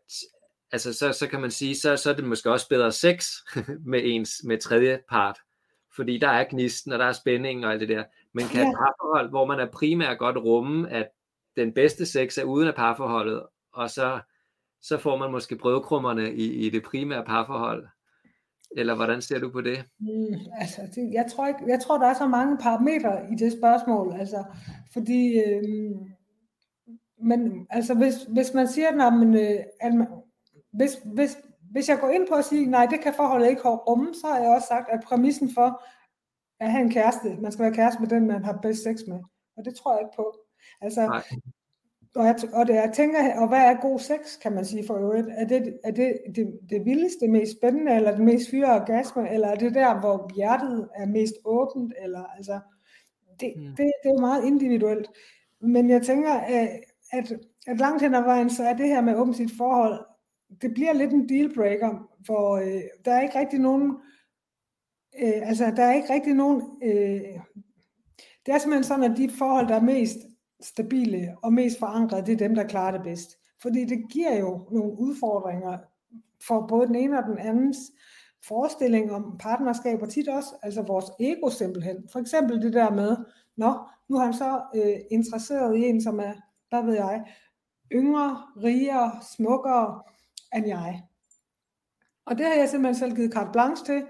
[0.73, 3.31] altså så, så kan man sige, så, så er det måske også bedre sex
[3.93, 5.39] med ens med tredje part,
[5.97, 8.05] fordi der er gnisten, og der er spænding og alt det der.
[8.35, 8.69] Men kan ja.
[8.69, 11.09] et parforhold, hvor man er primært godt rumme, at
[11.59, 13.43] den bedste sex er uden af parforholdet,
[13.73, 14.21] og så,
[14.83, 17.89] så får man måske brødkrummerne i, i det primære parforhold.
[18.77, 19.85] Eller hvordan ser du på det?
[20.01, 23.53] Mm, altså, det, jeg, tror ikke, jeg tror, der er så mange parametre i det
[23.53, 24.15] spørgsmål.
[24.21, 24.45] Altså,
[24.93, 25.63] fordi, øh,
[27.23, 30.07] men altså, hvis, hvis man siger, at, man, øh, at man,
[30.73, 31.39] hvis, hvis,
[31.71, 34.39] hvis jeg går ind på at sige, nej, det kan forholdet ikke rumme, så har
[34.39, 35.83] jeg også sagt, at præmissen for
[36.61, 39.21] at have en kæreste, man skal være kæreste med den, man har bedst sex med.
[39.57, 40.48] Og det tror jeg ikke på.
[40.81, 41.23] Altså, nej.
[42.15, 44.95] og, jeg, og det, jeg tænker, og hvad er god sex, kan man sige for
[44.95, 45.29] øvrigt?
[45.31, 49.33] Er det er det, det, det vildeste, det mest spændende, eller det mest fyre orgasme,
[49.33, 52.61] eller er det der, hvor hjertet er mest åbent, eller altså,
[53.41, 53.63] det, mm.
[53.63, 55.11] det, det er jo meget individuelt.
[55.61, 56.69] Men jeg tænker, at,
[57.67, 59.99] at, langt hen ad vejen, så er det her med åbent sit forhold
[60.63, 63.97] det bliver lidt en dealbreaker, hvor øh, der er ikke rigtig nogen,
[65.23, 67.41] øh, altså der er ikke rigtig nogen, øh,
[68.47, 70.19] det er simpelthen sådan, at de forhold, der er mest
[70.61, 73.39] stabile og mest forankrede, det er dem, der klarer det bedst.
[73.63, 75.79] Fordi det giver jo nogle udfordringer
[76.47, 77.79] for både den ene og den andens
[78.45, 82.09] forestilling om partnerskab, og tit også altså vores ego simpelthen.
[82.13, 83.17] For eksempel det der med,
[83.57, 86.33] nå, nu er han så øh, interesseret i en, som er,
[86.69, 87.25] hvad ved jeg,
[87.93, 90.03] yngre, rigere, smukkere,
[90.55, 91.03] end jeg.
[92.27, 94.07] Og det har jeg simpelthen selv givet carte blanche til.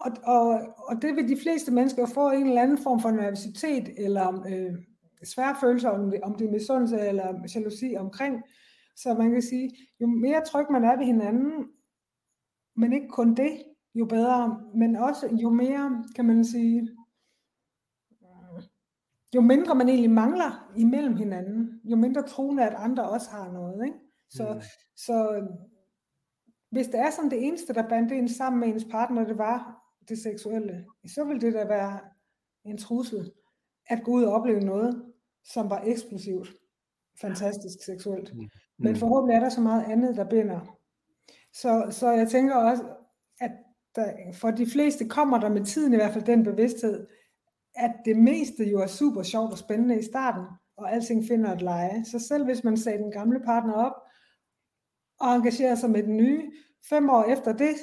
[0.00, 3.88] Og, og, og det vil de fleste mennesker få en eller anden form for nervositet,
[3.96, 4.74] eller øh,
[5.24, 8.42] svære følelser, om det, om det er misundelse eller jalousi omkring.
[8.96, 11.68] Så man kan sige, jo mere tryg man er ved hinanden,
[12.76, 13.62] men ikke kun det,
[13.94, 16.88] jo bedre, men også jo mere, kan man sige,
[19.34, 23.84] jo mindre man egentlig mangler imellem hinanden, jo mindre troende, at andre også har noget.
[23.84, 23.98] Ikke?
[24.30, 24.60] Så, mm.
[24.96, 25.46] så
[26.70, 29.82] hvis det er sådan det eneste, der bandt en sammen med ens partner, det var
[30.08, 32.00] det seksuelle, så ville det da være
[32.64, 33.32] en trussel
[33.86, 35.05] at gå ud og opleve noget,
[35.52, 36.48] som var eksplosivt,
[37.20, 38.34] fantastisk seksuelt.
[38.34, 38.48] Mm.
[38.78, 38.98] Men mm.
[38.98, 40.78] forhåbentlig er der så meget andet, der binder.
[41.52, 42.84] Så, så jeg tænker også,
[43.40, 43.50] at
[43.94, 47.06] der, for de fleste kommer der med tiden i hvert fald den bevidsthed,
[47.74, 50.44] at det meste jo er super sjovt og spændende i starten,
[50.76, 52.04] og alting finder et leje.
[52.04, 53.92] Så selv hvis man sagde den gamle partner op,
[55.20, 56.52] og engagerer sig med den nye.
[56.88, 57.74] Fem år efter det,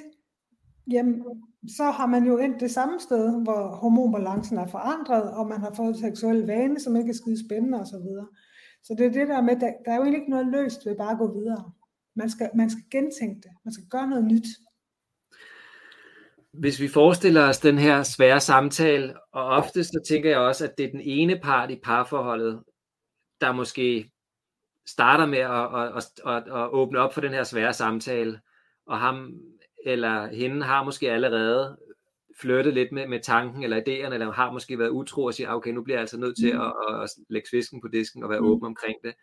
[0.91, 1.23] jamen,
[1.67, 5.73] så har man jo endt det samme sted, hvor hormonbalancen er forandret, og man har
[5.75, 7.87] fået seksuel vane, som ikke er skide spændende osv.
[7.87, 8.25] Så,
[8.83, 11.11] så det er det der med, der, der er jo ikke noget løst ved bare
[11.11, 11.71] at gå videre.
[12.15, 13.51] Man skal, man skal gentænke det.
[13.65, 14.45] Man skal gøre noget nyt.
[16.53, 20.77] Hvis vi forestiller os den her svære samtale, og ofte så tænker jeg også, at
[20.77, 22.63] det er den ene part i parforholdet,
[23.41, 24.11] der måske
[24.87, 28.39] starter med at, at, at, at, at åbne op for den her svære samtale,
[28.87, 29.33] og ham
[29.85, 31.77] eller hende har måske allerede
[32.39, 35.71] flyttet lidt med, med tanken eller idéerne, eller har måske været utro og siger, okay,
[35.71, 36.61] nu bliver jeg altså nødt til mm.
[36.61, 38.45] at, at, at lægge svisken på disken og være mm.
[38.45, 39.13] åben omkring det.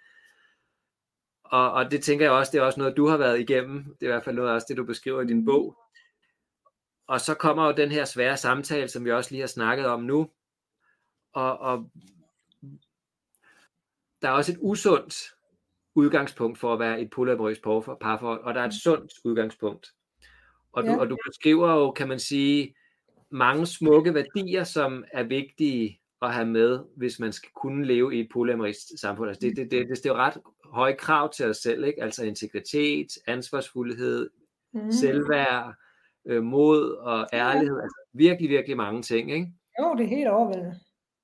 [1.44, 3.84] Og, og det tænker jeg også, det er også noget, du har været igennem.
[3.84, 5.76] Det er i hvert fald noget også det, du beskriver i din bog.
[7.06, 10.02] Og så kommer jo den her svære samtale, som vi også lige har snakket om
[10.02, 10.30] nu.
[11.32, 11.90] Og, og
[14.22, 15.34] der er også et usundt
[15.94, 17.62] udgangspunkt for at være et polyamorøst
[18.00, 19.92] parforhold, og der er et sundt udgangspunkt.
[20.72, 20.98] Og du, ja.
[20.98, 22.74] og du beskriver jo, kan man sige,
[23.30, 28.20] mange smukke værdier, som er vigtige at have med, hvis man skal kunne leve i
[28.20, 29.28] et polyamorist samfund.
[29.28, 32.02] Altså det, det, det, det stiller ret høje krav til os selv, ikke?
[32.02, 34.30] altså integritet, ansvarsfuldhed,
[34.72, 34.92] mm.
[34.92, 35.74] selvværd,
[36.26, 37.82] øh, mod og ærlighed, ja.
[37.82, 39.32] altså virkelig, virkelig mange ting.
[39.32, 39.52] Ikke?
[39.80, 40.74] Jo, det er helt overvældende.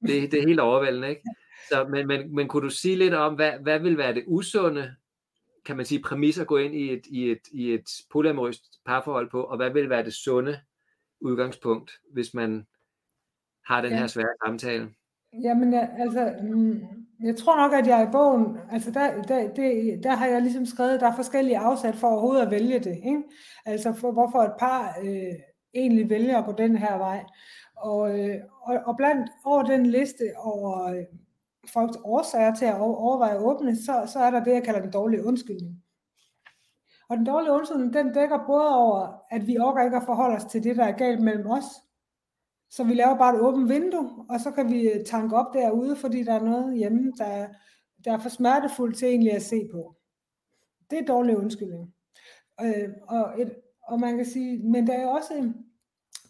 [0.07, 1.23] Det, det er helt overvældende, ikke?
[1.69, 4.95] Så, men, men, men kunne du sige lidt om, hvad, hvad vil være det usunde,
[5.67, 9.31] kan man sige, præmis at gå ind i et, i et, i et polyamorøst parforhold
[9.31, 10.61] på, og hvad vil være det sunde
[11.21, 12.67] udgangspunkt, hvis man
[13.67, 13.99] har den ja.
[13.99, 14.89] her svære samtale?
[15.43, 16.81] Jamen, altså, mm,
[17.23, 20.67] jeg tror nok, at jeg i bogen, altså der, der, det, der har jeg ligesom
[20.67, 22.97] skrevet, der er forskellige afsat for overhovedet at vælge det.
[22.97, 23.23] Ikke?
[23.65, 25.35] Altså for, hvorfor et par øh,
[25.75, 27.25] egentlig vælger på den her vej.
[27.77, 31.05] Og, øh, og, og blandt over den liste over øh,
[31.73, 34.91] folks årsager til at overveje at åbne, så, så er der det, jeg kalder den
[34.91, 35.83] dårlige undskyldning.
[37.09, 40.45] Og den dårlige undskyldning, den dækker både over, at vi overgår ikke at forholde os
[40.45, 41.65] til det, der er galt mellem os,
[42.71, 45.97] så vi laver bare et åbent vindue, og så kan vi øh, tanke op derude,
[45.97, 47.49] fordi der er noget hjemme, der, er,
[48.05, 49.97] der er for smertefuldt til egentlig at se på.
[50.91, 51.95] Det er dårlig undskyldning.
[52.61, 55.66] Øh, og, et, og man kan sige, men der er også, en,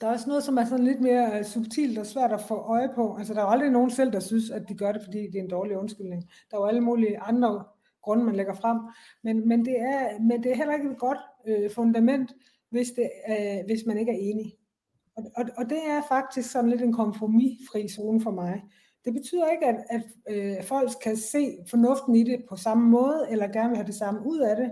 [0.00, 2.54] der er også noget, som er sådan lidt mere øh, subtilt og svært at få
[2.54, 3.16] øje på.
[3.18, 5.38] Altså der er jo aldrig nogen selv, der synes, at de gør det, fordi det
[5.38, 6.30] er en dårlig undskyldning.
[6.50, 7.64] Der er jo alle mulige andre
[8.02, 8.78] grunde, man lægger frem.
[9.24, 12.34] Men, men, det, er, men det er heller ikke et godt øh, fundament,
[12.70, 14.54] hvis, det, øh, hvis man ikke er enig.
[15.16, 18.62] Og, og, og det er faktisk sådan lidt en kompromisfri zone for mig.
[19.04, 23.26] Det betyder ikke, at, at øh, folk kan se fornuften i det på samme måde,
[23.30, 24.70] eller gerne vil have det samme ud af det.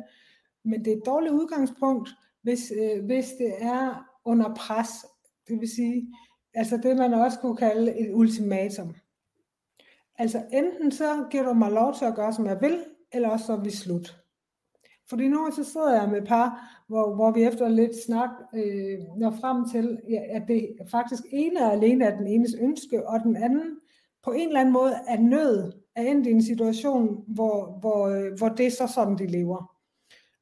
[0.65, 2.11] Men det er et dårligt udgangspunkt,
[2.43, 4.91] hvis, øh, hvis det er under pres.
[5.49, 6.15] Det vil sige,
[6.55, 8.95] altså det man også kunne kalde et ultimatum.
[10.19, 13.47] Altså enten så giver du mig lov til at gøre, som jeg vil, eller også
[13.47, 14.25] så er vi slut.
[15.09, 18.99] Fordi nu så sidder jeg med et par, hvor, hvor vi efter lidt snak øh,
[19.17, 23.21] når frem til, ja, at det faktisk ene og alene er den enes ønske, og
[23.21, 23.79] den anden
[24.25, 28.39] på en eller anden måde er nød er endt i en situation, hvor, hvor, øh,
[28.39, 29.75] hvor det er så sådan, de lever.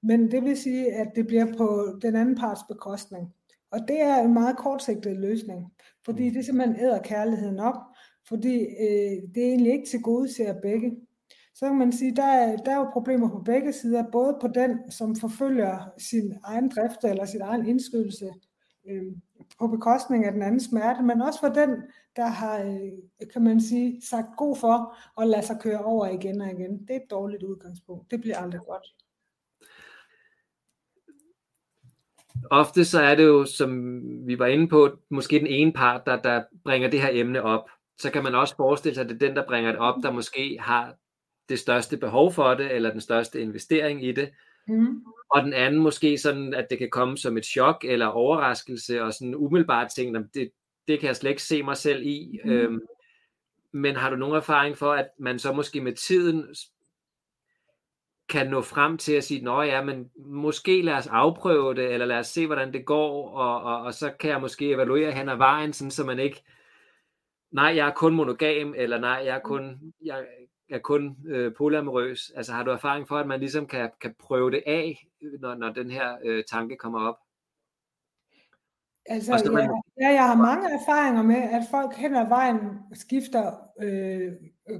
[0.02, 3.34] Men det vil sige, at det bliver på den anden parts bekostning.
[3.72, 5.72] Og det er en meget kortsigtet løsning,
[6.04, 7.76] fordi det simpelthen æder kærligheden op,
[8.28, 10.96] fordi øh, det er egentlig ikke til gode ser begge
[11.54, 14.48] så kan man sige, der er, der er jo problemer på begge sider, både på
[14.48, 18.30] den, som forfølger sin egen drift eller sin egen indskydelse
[18.88, 19.12] øh,
[19.58, 21.70] på bekostning af den anden smerte, men også for den,
[22.16, 26.40] der har, øh, kan man sige, sagt god for at lade sig køre over igen
[26.40, 26.78] og igen.
[26.78, 28.10] Det er et dårligt udgangspunkt.
[28.10, 28.86] Det bliver aldrig godt.
[32.50, 33.92] Ofte så er det jo, som
[34.26, 37.70] vi var inde på, måske den ene part, der, der bringer det her emne op.
[37.98, 40.10] Så kan man også forestille sig, at det er den, der bringer det op, der
[40.10, 40.94] måske har
[41.48, 44.30] det største behov for det, eller den største investering i det.
[44.68, 45.04] Mm.
[45.30, 49.12] Og den anden måske sådan, at det kan komme som et chok eller overraskelse, og
[49.12, 50.50] sådan umiddelbart tænke, det,
[50.88, 52.40] det kan jeg slet ikke se mig selv i.
[52.44, 52.50] Mm.
[52.50, 52.80] Øhm,
[53.72, 56.46] men har du nogen erfaring for, at man så måske med tiden
[58.28, 62.06] kan nå frem til at sige, nå ja, men måske lad os afprøve det, eller
[62.06, 65.28] lad os se, hvordan det går, og, og, og så kan jeg måske evaluere hen
[65.28, 66.42] ad vejen, sådan, så man ikke,
[67.52, 70.26] nej, jeg er kun monogam, eller nej, jeg er kun, jeg,
[70.70, 72.32] er kun øh, polyamorøs?
[72.36, 75.06] Altså har du erfaring for, at man ligesom kan, kan prøve det af,
[75.40, 77.16] når, når den her øh, tanke kommer op?
[79.06, 79.70] Altså, man...
[80.00, 82.58] ja, jeg har mange erfaringer med, at folk hen ad vejen
[82.92, 84.32] skifter øh,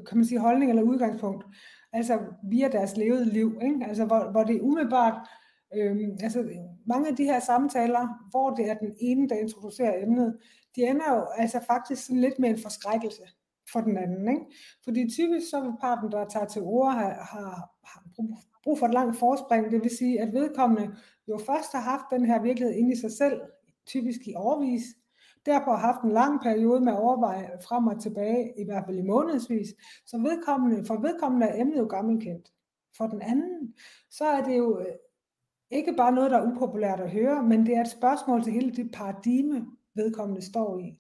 [0.09, 1.45] kan man sige, holdning eller udgangspunkt,
[1.93, 2.19] altså
[2.51, 3.87] via deres levede liv, ikke?
[3.89, 5.29] Altså, hvor, hvor det er umiddelbart,
[5.75, 6.45] øh, altså
[6.87, 10.39] mange af de her samtaler, hvor det er den ene, der introducerer emnet,
[10.77, 13.23] de ender jo altså faktisk sådan lidt med en forskrækkelse
[13.73, 14.29] for den anden.
[14.29, 14.45] Ikke?
[14.85, 18.03] Fordi typisk så vil parten, der tager til ord, har, har har
[18.65, 20.97] brug for et langt forspring, det vil sige, at vedkommende
[21.29, 23.41] jo først har haft den her virkelighed inde i sig selv,
[23.87, 24.83] typisk i overvis,
[25.47, 28.99] derfor har haft en lang periode med at overveje frem og tilbage, i hvert fald
[28.99, 29.69] i månedsvis,
[30.07, 32.53] så vedkommende, for vedkommende er emnet jo gammelkendt.
[32.97, 33.75] For den anden,
[34.11, 34.87] så er det jo øh,
[35.71, 38.71] ikke bare noget, der er upopulært at høre, men det er et spørgsmål til hele
[38.71, 40.99] det paradigme, vedkommende står i.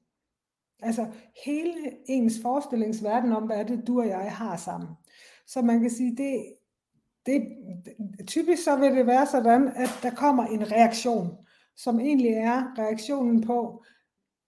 [0.83, 1.07] Altså
[1.45, 1.75] hele
[2.09, 4.89] ens forestillingsverden om, hvad er det, du og jeg har sammen.
[5.47, 6.55] Så man kan sige, det,
[7.27, 7.43] det,
[8.27, 11.29] typisk så vil det være sådan, at der kommer en reaktion,
[11.77, 13.85] som egentlig er reaktionen på,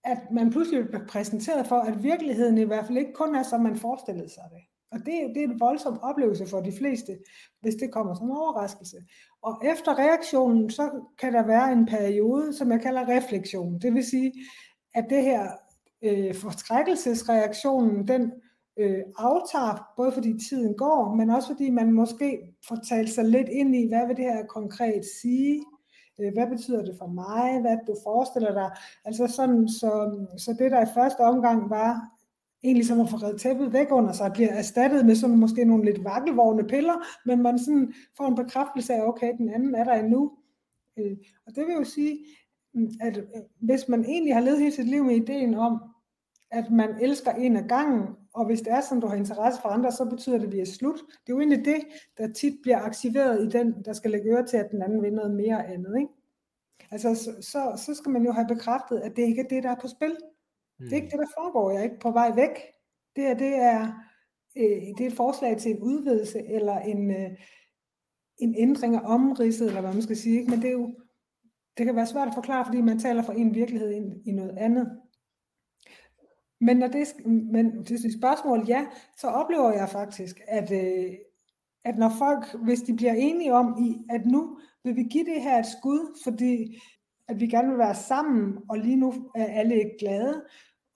[0.05, 3.61] at man pludselig bliver præsenteret for, at virkeligheden i hvert fald ikke kun er, som
[3.61, 4.63] man forestillede sig det.
[4.93, 7.19] Og det, det er en voldsom oplevelse for de fleste,
[7.61, 8.97] hvis det kommer som en overraskelse.
[9.43, 13.79] Og efter reaktionen, så kan der være en periode, som jeg kalder refleksion.
[13.79, 14.33] Det vil sige,
[14.95, 15.49] at det her
[16.03, 18.33] øh, forskrækkelsesreaktionen, den
[18.79, 22.39] øh, aftager, både fordi tiden går, men også fordi man måske
[22.69, 25.63] får talt sig lidt ind i, hvad vil det her konkret sige,
[26.21, 28.71] Øh, hvad betyder det for mig, hvad du forestiller dig,
[29.05, 29.91] altså sådan, så,
[30.39, 32.15] så det der i første omgang var
[32.65, 35.85] egentlig som at få reddet tæppet væk under sig, bliver erstattet med sådan måske nogle
[35.85, 36.95] lidt vakkelvogne piller,
[37.27, 40.33] men man sådan får en bekræftelse af, okay, den anden er der endnu.
[40.99, 42.19] Øh, og det vil jo sige,
[42.75, 43.25] mm, at øh,
[43.61, 45.83] hvis man egentlig har levet hele sit liv med ideen om,
[46.51, 49.69] at man elsker en af gangen, og hvis det er sådan, du har interesse for
[49.69, 51.01] andre, så betyder det, at vi er slut.
[51.09, 51.81] Det er jo egentlig det,
[52.19, 55.13] der tit bliver aktiveret i den, der skal lægge øre til, at den anden vil
[55.13, 55.99] noget mere andet.
[55.99, 56.13] Ikke?
[56.91, 59.71] Altså, så, så, så skal man jo have bekræftet, at det ikke er det, der
[59.71, 60.17] er på spil.
[60.79, 60.85] Mm.
[60.85, 61.71] Det er ikke det, der foregår.
[61.71, 62.57] Jeg er ikke på vej væk.
[63.17, 63.81] Det, er, det, er,
[64.57, 67.31] øh, det er et forslag til en udvidelse, eller en, øh,
[68.39, 70.39] en ændring af omridset, eller hvad man skal sige.
[70.39, 70.51] Ikke?
[70.51, 70.95] Men det, er jo,
[71.79, 74.59] det kan være svært at forklare, fordi man taler fra en virkelighed ind i noget
[74.59, 75.01] andet.
[76.65, 81.13] Men når det, men til spørgsmål, ja, så oplever jeg faktisk, at, øh,
[81.85, 85.43] at når folk, hvis de bliver enige om, i, at nu vil vi give det
[85.43, 86.81] her et skud, fordi
[87.29, 90.43] at vi gerne vil være sammen, og lige nu er alle ikke glade,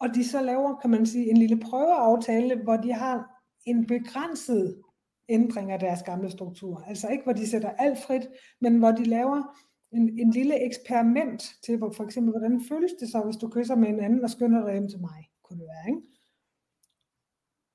[0.00, 4.82] og de så laver, kan man sige, en lille prøveaftale, hvor de har en begrænset
[5.28, 6.84] ændring af deres gamle struktur.
[6.86, 8.28] Altså ikke, hvor de sætter alt frit,
[8.60, 9.58] men hvor de laver
[9.92, 13.76] en, en lille eksperiment til, hvor for eksempel, hvordan føles det så, hvis du kysser
[13.76, 16.02] med en anden og skynder dig hjem til mig, kunne det være, ikke?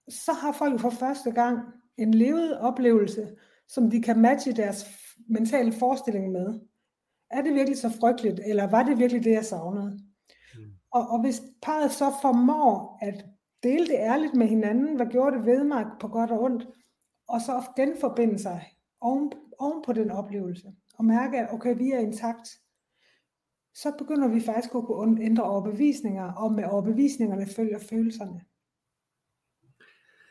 [0.10, 1.60] Så har folk for første gang
[1.98, 3.36] en levet oplevelse,
[3.68, 4.86] som de kan matche deres
[5.30, 6.60] mentale forestilling med.
[7.32, 10.00] Er det virkelig så frygteligt, eller var det virkelig det, jeg savnede?
[10.56, 10.74] Mm.
[10.92, 13.26] Og, og hvis parret så formår at
[13.64, 16.68] dele det ærligt med hinanden, hvad gjorde det ved mig på godt og ondt,
[17.28, 22.00] og så genforbinde sig oven, oven på den oplevelse, og mærke, at okay, vi er
[22.00, 22.50] intakt,
[23.76, 28.42] så begynder vi faktisk at kunne ændre overbevisninger, og med overbevisningerne følger følelserne.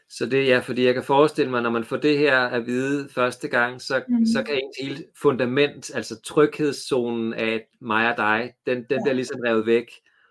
[0.08, 2.66] Så det er ja, fordi jeg kan forestille mig, når man får det her at
[2.66, 4.26] vide første gang, så, mm.
[4.26, 8.98] så kan ens hele fundament, altså tryghedszonen af mig og dig, den, den ja.
[9.04, 9.90] bliver ligesom revet væk.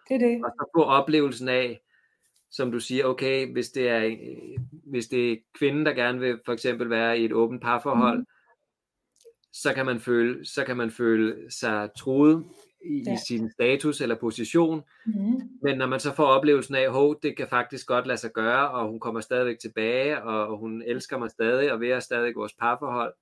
[0.10, 0.46] Det er det.
[0.46, 1.82] Og så få oplevelsen af,
[2.52, 4.16] som du siger, okay, hvis det er,
[4.86, 8.26] hvis det er kvinden, der gerne vil for eksempel være i et åbent parforhold, mm.
[9.54, 12.46] så, kan man føle, så kan man føle sig troet
[12.86, 13.16] i, ja.
[13.28, 14.84] sin status eller position.
[15.06, 15.50] Mm.
[15.62, 18.72] Men når man så får oplevelsen af, at det kan faktisk godt lade sig gøre,
[18.72, 22.54] og hun kommer stadigvæk tilbage, og hun elsker mig stadig, og vi er stadig vores
[22.54, 23.14] parforhold,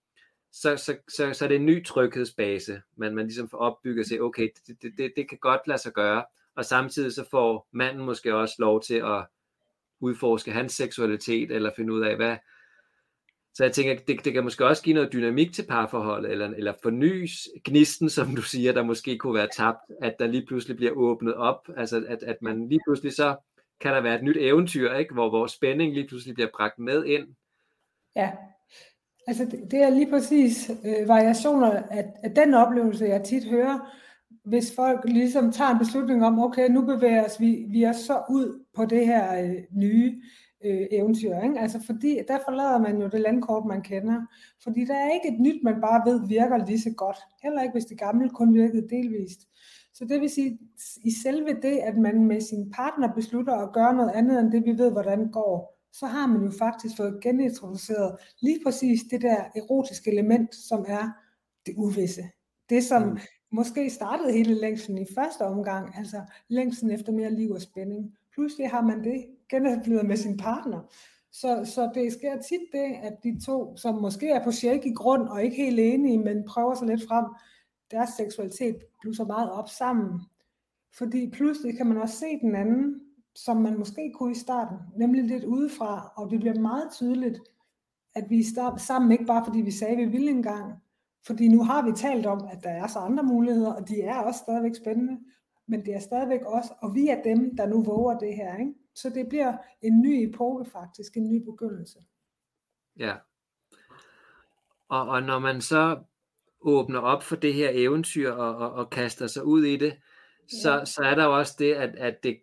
[0.52, 4.22] så, så, så, så er det en ny tryghedsbase, man, man ligesom får opbygget sig,
[4.22, 6.24] okay, det, det, det, det kan godt lade sig gøre,
[6.56, 9.26] og samtidig så får manden måske også lov til at
[10.00, 12.38] udforske hans seksualitet, eller finde ud af, hvad,
[13.54, 16.74] så jeg tænker, det, det kan måske også give noget dynamik til parforholdet, eller, eller
[16.84, 20.92] fornyes gnisten, som du siger, der måske kunne være tabt, at der lige pludselig bliver
[20.92, 23.36] åbnet op, altså at, at man lige pludselig så
[23.82, 25.14] kan der være et nyt eventyr, ikke?
[25.14, 27.28] Hvor, hvor spænding lige pludselig bliver bragt med ind.
[28.16, 28.32] Ja,
[29.28, 33.80] altså det, det er lige præcis øh, variationer af, af den oplevelse, jeg tit hører,
[34.44, 38.22] hvis folk ligesom tager en beslutning om, okay, nu bevæger os vi, vi er så
[38.30, 40.22] ud på det her øh, nye,
[40.66, 41.40] øh, eventyr.
[41.40, 41.60] Ikke?
[41.60, 44.22] Altså fordi, der forlader man jo det landkort, man kender.
[44.64, 47.18] Fordi der er ikke et nyt, man bare ved virker lige så godt.
[47.44, 49.40] Heller ikke, hvis det gamle kun virkede delvist.
[49.94, 50.60] Så det vil sige,
[51.04, 54.66] i selve det, at man med sin partner beslutter at gøre noget andet, end det
[54.66, 59.44] vi ved, hvordan går, så har man jo faktisk fået genintroduceret lige præcis det der
[59.56, 61.10] erotiske element, som er
[61.66, 62.24] det uvisse.
[62.70, 63.18] Det, som mm.
[63.52, 68.16] måske startede hele længden i første omgang, altså længden efter mere liv og spænding.
[68.34, 70.82] Pludselig har man det genoplevet med sin partner.
[71.32, 75.22] Så, så det sker tit det, at de to, som måske er på shaky grund
[75.22, 77.26] og ikke helt enige, men prøver sig lidt frem,
[77.92, 80.20] deres seksualitet blusser meget op sammen.
[80.98, 83.02] Fordi pludselig kan man også se den anden,
[83.36, 87.40] som man måske kunne i starten, nemlig lidt udefra, og det bliver meget tydeligt,
[88.16, 90.74] at vi er sammen ikke bare fordi vi sagde, at vi ville engang,
[91.26, 94.16] fordi nu har vi talt om, at der er så andre muligheder, og de er
[94.16, 95.18] også stadigvæk spændende,
[95.68, 98.58] men det er stadigvæk os, og vi er dem, der nu våger det her.
[98.58, 98.74] Ikke?
[98.96, 102.00] Så det bliver en ny epoke faktisk, en ny begyndelse.
[103.00, 103.16] Ja.
[104.90, 106.00] Og, og når man så
[106.62, 109.98] åbner op for det her eventyr og, og, og kaster sig ud i det,
[110.62, 110.86] så, ja.
[110.86, 112.40] så er der jo også det, at, at det,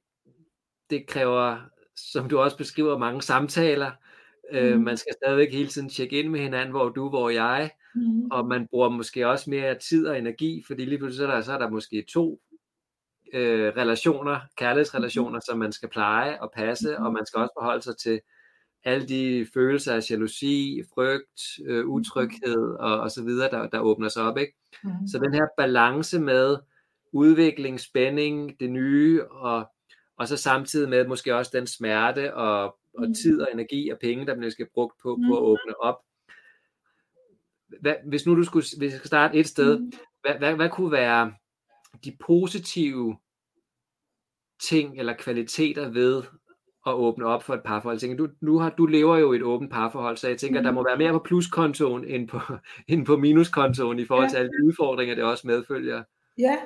[0.91, 1.59] det kræver,
[1.97, 3.91] som du også beskriver, mange samtaler.
[4.53, 4.59] Mm.
[4.59, 8.31] Øh, man skal stadigvæk hele tiden tjekke ind med hinanden, hvor du, hvor jeg, mm.
[8.31, 11.43] og man bruger måske også mere tid og energi, fordi lige pludselig så er der,
[11.43, 12.41] så er der måske to
[13.33, 15.43] øh, relationer, kærlighedsrelationer, mm.
[15.47, 18.21] som man skal pleje og passe, og man skal også forholde sig til
[18.85, 24.09] alle de følelser af jalousi, frygt, øh, utryghed og, og så videre, der, der åbner
[24.09, 24.39] sig op.
[24.39, 24.57] Ikke?
[24.85, 24.91] Mm.
[25.09, 26.57] Så den her balance med
[27.13, 29.67] udvikling, spænding, det nye, og,
[30.19, 34.27] og så samtidig med måske også den smerte og, og tid og energi og penge,
[34.27, 35.97] der skal brugt på, på at åbne op.
[37.81, 39.81] Hvad, hvis nu du skulle, hvis jeg skal starte et sted,
[40.21, 41.33] hvad, hvad, hvad kunne være
[42.05, 43.17] de positive
[44.69, 46.23] ting eller kvaliteter ved
[46.87, 47.99] at åbne op for et parforhold.
[47.99, 50.65] Tænker, du, nu har, du lever jo i et åbent parforhold, så jeg tænker, mm.
[50.65, 52.41] der må være mere på pluskontoen end på,
[52.89, 54.31] end på minuskontoen i forhold ja.
[54.31, 56.03] til alle de udfordringer, det også medfølger.
[56.39, 56.57] Ja,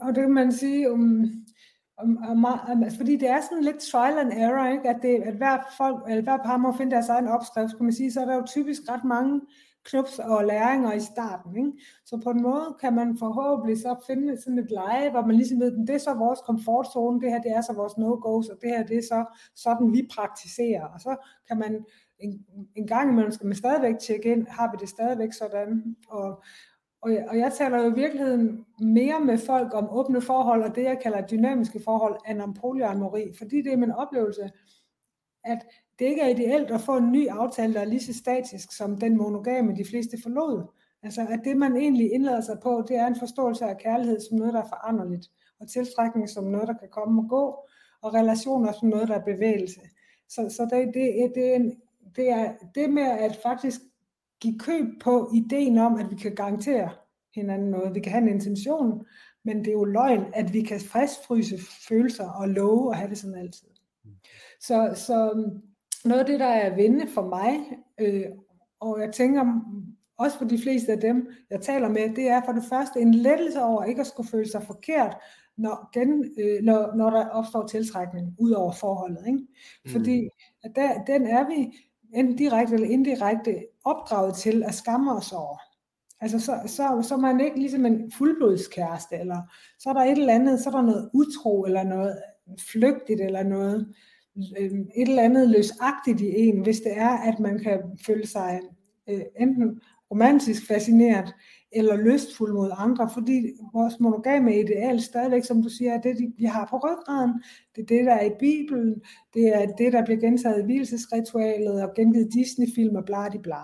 [0.00, 1.24] og det kan man sige om,
[1.98, 4.88] om, om, om altså, fordi det er sådan lidt trial and error, ikke?
[4.88, 7.92] At, det, at hver, folk, eller hver par må finde deres egen opskrift, kan man
[7.92, 9.40] sige, så er der jo typisk ret mange
[9.84, 11.56] knups og læringer i starten.
[11.56, 11.72] Ikke?
[12.04, 15.60] Så på en måde kan man forhåbentlig så finde sådan et leje, hvor man ligesom
[15.60, 18.58] ved, at det er så vores komfortzone, det her det er så vores no-go's, og
[18.62, 19.24] det her det er så
[19.56, 20.84] sådan, vi praktiserer.
[20.84, 21.16] Og så
[21.48, 21.84] kan man
[22.18, 25.96] en, en gang imellem skal man stadigvæk tjekke ind, har vi det stadigvæk sådan?
[26.08, 26.42] Og,
[27.02, 30.74] og, jeg, og jeg taler jo i virkeligheden mere med folk om åbne forhold, og
[30.74, 34.50] det jeg kalder dynamiske forhold, end om polyamori, fordi det er min oplevelse,
[35.44, 35.58] at
[35.98, 38.98] det ikke er ideelt at få en ny aftale, der er lige så statisk som
[38.98, 40.66] den monogame, de fleste forlod.
[41.02, 44.38] Altså at det, man egentlig indlader sig på, det er en forståelse af kærlighed som
[44.38, 45.30] noget, der er foranderligt,
[45.60, 47.58] og tiltrækning som noget, der kan komme og gå,
[48.02, 49.80] og relationer som noget, der er bevægelse.
[50.28, 51.76] Så, så det, det, det, er en,
[52.16, 53.80] det er det med at faktisk
[54.40, 56.90] give køb på ideen om, at vi kan garantere
[57.34, 57.94] hinanden noget.
[57.94, 59.06] Vi kan have en intention,
[59.44, 63.18] men det er jo løgn, at vi kan friskfryse følelser og love at have det
[63.18, 63.68] sådan altid.
[64.60, 65.44] Så, så
[66.04, 68.26] noget af det, der er vindende for mig, øh,
[68.80, 69.60] og jeg tænker
[70.18, 73.14] også for de fleste af dem, jeg taler med, det er for det første en
[73.14, 75.16] lettelse over ikke at skulle føle sig forkert,
[75.56, 79.26] når, gen, øh, når, når der opstår tiltrækning ud over forholdet.
[79.26, 79.38] Ikke?
[79.38, 79.90] Mm.
[79.90, 80.28] Fordi
[80.64, 81.78] at der, den er vi
[82.14, 85.58] enten direkte eller indirekte opdraget til at skamme os over.
[86.20, 89.38] Altså så, så, så er man ikke ligesom en fuldblodskæreste, eller
[89.78, 92.22] så er der et eller andet, så er der noget utro, eller noget
[92.72, 93.94] flygtigt, eller noget,
[94.36, 98.60] et eller andet løsagtigt i en, hvis det er, at man kan føle sig
[99.08, 99.80] øh, enten
[100.10, 101.34] romantisk fascineret
[101.72, 106.44] eller lystfuld mod andre, fordi vores monogame ideal stadigvæk, som du siger, er det, vi
[106.44, 107.42] har på ryggraden.
[107.76, 109.02] Det er det, der er i Bibelen.
[109.34, 113.62] Det er det, der bliver gentaget i hvilesesritualet og gengivet Disney-film og bla, bla.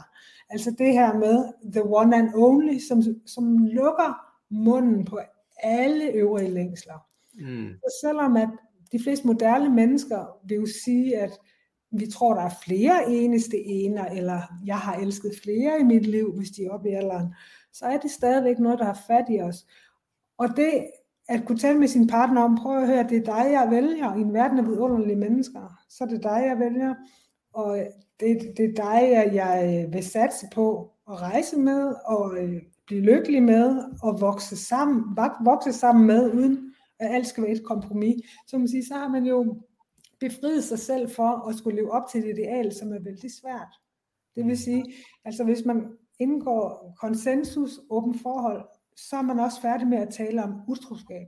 [0.51, 5.19] Altså det her med the one and only, som, som lukker munden på
[5.63, 7.07] alle øvrige længsler.
[7.35, 7.69] Mm.
[7.75, 8.49] Så selvom at
[8.93, 11.39] de fleste moderne mennesker vil jo sige, at
[11.93, 16.37] vi tror, der er flere eneste ener, eller jeg har elsket flere i mit liv,
[16.37, 17.35] hvis de er oppe i alderen,
[17.73, 19.67] så er det stadigvæk noget, der har fat i os.
[20.39, 20.87] Og det
[21.31, 24.15] at kunne tale med sin partner om, prøv at høre, det er dig, jeg vælger.
[24.15, 26.95] I en verden af vidunderlige mennesker, så er det dig, jeg vælger.
[27.53, 27.79] Og
[28.21, 33.43] det, det er dig, jeg vil satse på at rejse med, og øh, blive lykkelig
[33.43, 35.05] med, og vokse sammen,
[35.45, 36.70] vokse sammen med, uden
[37.01, 39.63] at alt skal være et kompromis, så man sige, så har man jo
[40.21, 43.75] befriet sig selv for at skulle leve op til det ideal, som er vældig svært.
[44.37, 44.85] Det vil sige,
[45.25, 45.87] altså hvis man
[46.19, 51.27] indgår konsensus, åben forhold, så er man også færdig med at tale om utroskab.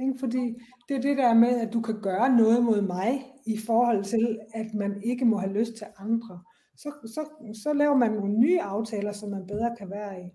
[0.00, 0.18] Ikke?
[0.18, 0.54] Fordi
[0.88, 4.38] det er det der med, at du kan gøre noget mod mig i forhold til,
[4.54, 6.42] at man ikke må have lyst til andre.
[6.76, 7.28] Så, så,
[7.62, 10.30] så laver man nogle nye aftaler, som man bedre kan være i.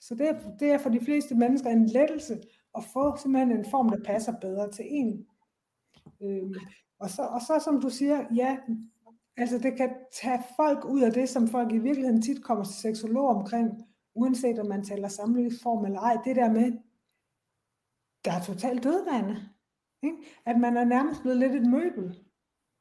[0.00, 0.28] Så det,
[0.60, 2.38] det er for de fleste mennesker en lettelse
[2.76, 5.26] at få simpelthen en form, der passer bedre til en.
[6.22, 6.50] Øh,
[6.98, 8.56] og, så, og så som du siger, ja,
[9.36, 12.74] altså det kan tage folk ud af det, som folk i virkeligheden tit kommer til
[12.74, 13.70] seksolog omkring,
[14.14, 16.72] uanset om man taler samlivsform eller ej, det der med,
[18.24, 19.48] der er totalt dødvande.
[20.02, 20.16] Ikke?
[20.46, 22.18] At man er nærmest blevet lidt et møbel.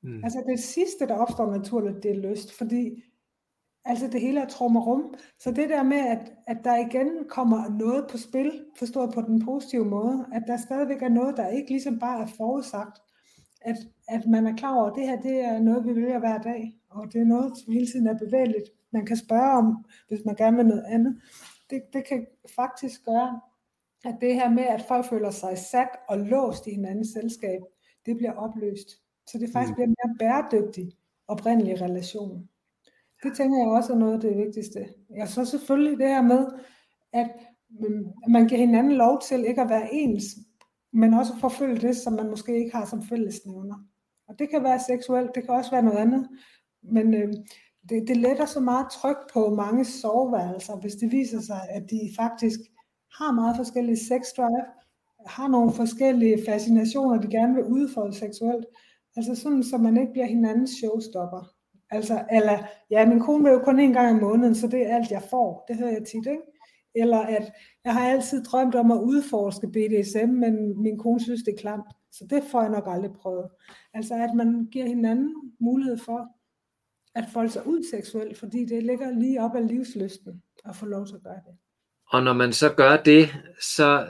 [0.04, 0.24] Mm.
[0.24, 3.04] Altså det sidste, der opstår naturligt, det er lyst, fordi
[3.86, 5.14] Altså det hele er trummerum.
[5.40, 9.46] Så det der med, at, at der igen kommer noget på spil, forstået på den
[9.46, 13.00] positive måde, at der stadigvæk er noget, der ikke ligesom bare er forudsagt,
[13.62, 13.76] at,
[14.08, 16.80] at man er klar over, at det her det er noget, vi vælger hver dag,
[16.90, 18.70] og det er noget, som hele tiden er bevægeligt.
[18.92, 21.22] Man kan spørge om, hvis man gerne vil noget andet.
[21.70, 22.26] Det, det kan
[22.56, 23.40] faktisk gøre,
[24.06, 27.62] at det her med, at folk føler sig sat og låst i hinandens selskab,
[28.06, 28.90] det bliver opløst.
[29.28, 29.76] Så det faktisk mm.
[29.76, 30.92] bliver mere bæredygtig
[31.28, 32.50] oprindelig relation.
[33.24, 34.88] Det tænker jeg også er noget af det vigtigste.
[35.15, 36.45] Jeg så selvfølgelig det her med,
[37.69, 40.24] mm, at man giver hinanden lov til ikke at være ens,
[40.93, 43.76] men også forfølge det, som man måske ikke har som fællesnævner.
[44.28, 46.28] Og det kan være seksuelt, det kan også være noget andet.
[46.84, 47.34] Men øh,
[47.89, 51.99] det, det letter så meget tryk på mange soveværelser, hvis det viser sig, at de
[52.15, 52.59] faktisk
[53.17, 54.65] har meget forskellige sex drive,
[55.28, 58.65] har nogle forskellige fascinationer, de gerne vil udfolde seksuelt.
[59.15, 61.53] Altså sådan, så man ikke bliver hinandens showstopper.
[61.94, 62.58] Altså, eller,
[62.89, 65.24] ja, min kone vil jo kun en gang i måneden, så det er alt, jeg
[65.30, 65.66] får.
[65.68, 66.44] Det hører jeg tit, ikke?
[66.96, 67.52] Eller at
[67.86, 71.86] jeg har altid drømt om at udforske BDSM, men min kone synes, det er klamt.
[72.12, 73.48] Så det får jeg nok aldrig prøvet.
[73.94, 76.28] Altså at man giver hinanden mulighed for
[77.16, 81.08] at folde sig ud seksuelt, fordi det ligger lige op af livsløsten at få lov
[81.08, 81.58] til at gøre det.
[82.10, 83.30] Og når man så gør det,
[83.62, 84.08] så,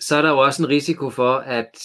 [0.00, 1.78] så er der jo også en risiko for, at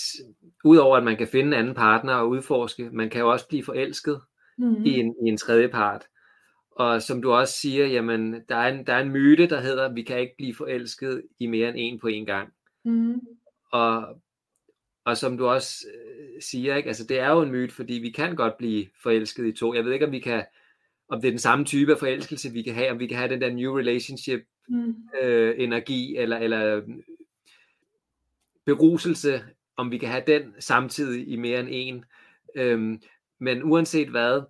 [0.63, 3.63] udover at man kan finde en anden partner og udforske, man kan jo også blive
[3.63, 4.21] forelsket
[4.57, 4.85] mm-hmm.
[4.85, 6.07] i, en, i en tredje part.
[6.71, 9.85] Og som du også siger, jamen, der er en, der er en myte, der hedder,
[9.85, 12.53] at vi kan ikke blive forelsket i mere end en på en gang.
[12.85, 13.19] Mm.
[13.71, 14.21] Og,
[15.05, 16.87] og som du også øh, siger, ikke?
[16.87, 19.73] Altså, det er jo en myte, fordi vi kan godt blive forelsket i to.
[19.73, 20.45] Jeg ved ikke, om vi kan,
[21.09, 23.29] om det er den samme type af forelskelse, vi kan have, om vi kan have
[23.29, 24.95] den der new relationship mm.
[25.21, 26.81] øh, energi, eller, eller
[28.65, 29.41] beruselse,
[29.77, 32.05] om vi kan have den samtidig i mere end en.
[32.55, 33.01] Øhm,
[33.39, 34.41] men uanset hvad,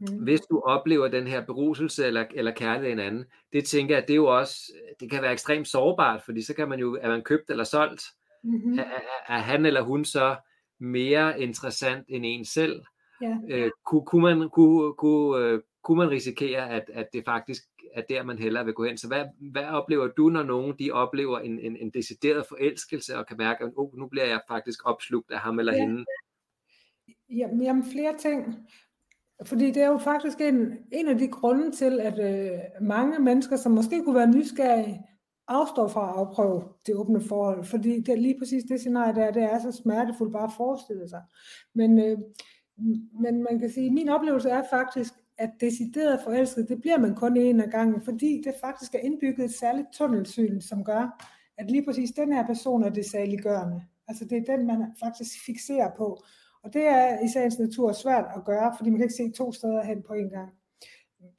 [0.00, 0.16] Mm.
[0.16, 4.04] Hvis du oplever den her beruselse eller, eller kærlighed af en anden, det tænker jeg,
[4.08, 7.08] det er jo også, det kan være ekstremt sårbart, fordi så kan man jo, er
[7.08, 8.02] man købt eller solgt,
[8.44, 8.78] mm-hmm.
[8.78, 8.84] er,
[9.28, 10.36] er han eller hun så
[10.80, 12.82] mere interessant end en selv?
[13.22, 13.36] Ja.
[13.50, 17.62] Øh, kunne, kunne, man, kunne, kunne, øh, kunne man risikere, at, at det faktisk
[17.94, 18.98] er der, man hellere vil gå hen?
[18.98, 23.26] Så hvad, hvad oplever du, når nogen de oplever en, en, en decideret forelskelse, og
[23.26, 25.80] kan mærke, at oh, nu bliver jeg faktisk opslugt af ham eller ja.
[25.80, 26.04] hende?
[27.36, 28.56] Jamen, jamen flere ting.
[29.44, 33.56] Fordi det er jo faktisk en, en af de grunde til, at øh, mange mennesker,
[33.56, 35.00] som måske kunne være nysgerrige,
[35.48, 37.64] afstår fra at afprøve det åbne forhold.
[37.64, 40.52] Fordi det er lige præcis det scenarie, der er, det er så smertefuldt bare at
[40.56, 41.22] forestille sig.
[41.74, 42.18] Men, øh,
[43.20, 47.14] men man kan sige, at min oplevelse er faktisk, at decideret forelsket, det bliver man
[47.14, 51.24] kun en af gangen, fordi det faktisk er indbygget et særligt tunnelsyn, som gør,
[51.58, 53.82] at lige præcis den her person er det saliggørende.
[54.08, 56.24] Altså det er den, man faktisk fixerer på.
[56.64, 59.52] Og det er i sagens natur svært at gøre, fordi man kan ikke se to
[59.52, 60.52] steder hen på en gang.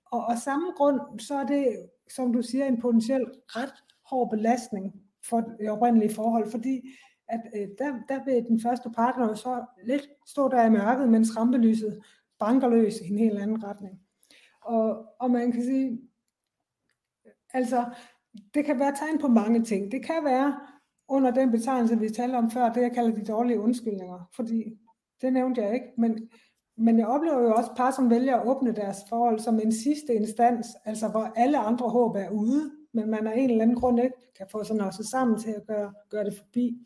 [0.05, 3.73] Og af samme grund, så er det, som du siger, en potentiel ret
[4.09, 4.93] hård belastning
[5.29, 6.81] for det oprindelige forhold, fordi
[7.27, 11.37] at øh, der, der vil den første partner så lidt stå der i mørket, mens
[11.37, 12.03] rampelyset
[12.39, 13.99] banker løs i en helt anden retning.
[14.61, 16.01] Og, og man kan sige,
[17.53, 17.85] altså,
[18.53, 19.91] det kan være tegn på mange ting.
[19.91, 20.59] Det kan være
[21.07, 24.29] under den betegnelse, vi talte om før, det jeg kalder de dårlige undskyldninger.
[24.35, 24.79] Fordi
[25.21, 26.29] det nævnte jeg ikke, men,
[26.77, 30.13] men jeg oplever jo også par, som vælger at åbne deres forhold som en sidste
[30.13, 33.99] instans, altså hvor alle andre håb er ude, men man af en eller anden grund
[33.99, 36.77] ikke kan få sådan også sammen til at gøre, gøre det forbi.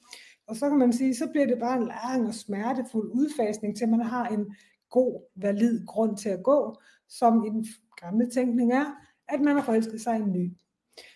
[0.48, 3.90] Og så kan man sige, så bliver det bare en lang og smertefuld udfasning, til
[3.90, 4.56] man har en
[4.90, 6.76] god, valid grund til at gå,
[7.10, 7.66] som i den
[8.02, 8.86] gamle tænkning er,
[9.28, 10.58] at man har forelsket sig i en ny.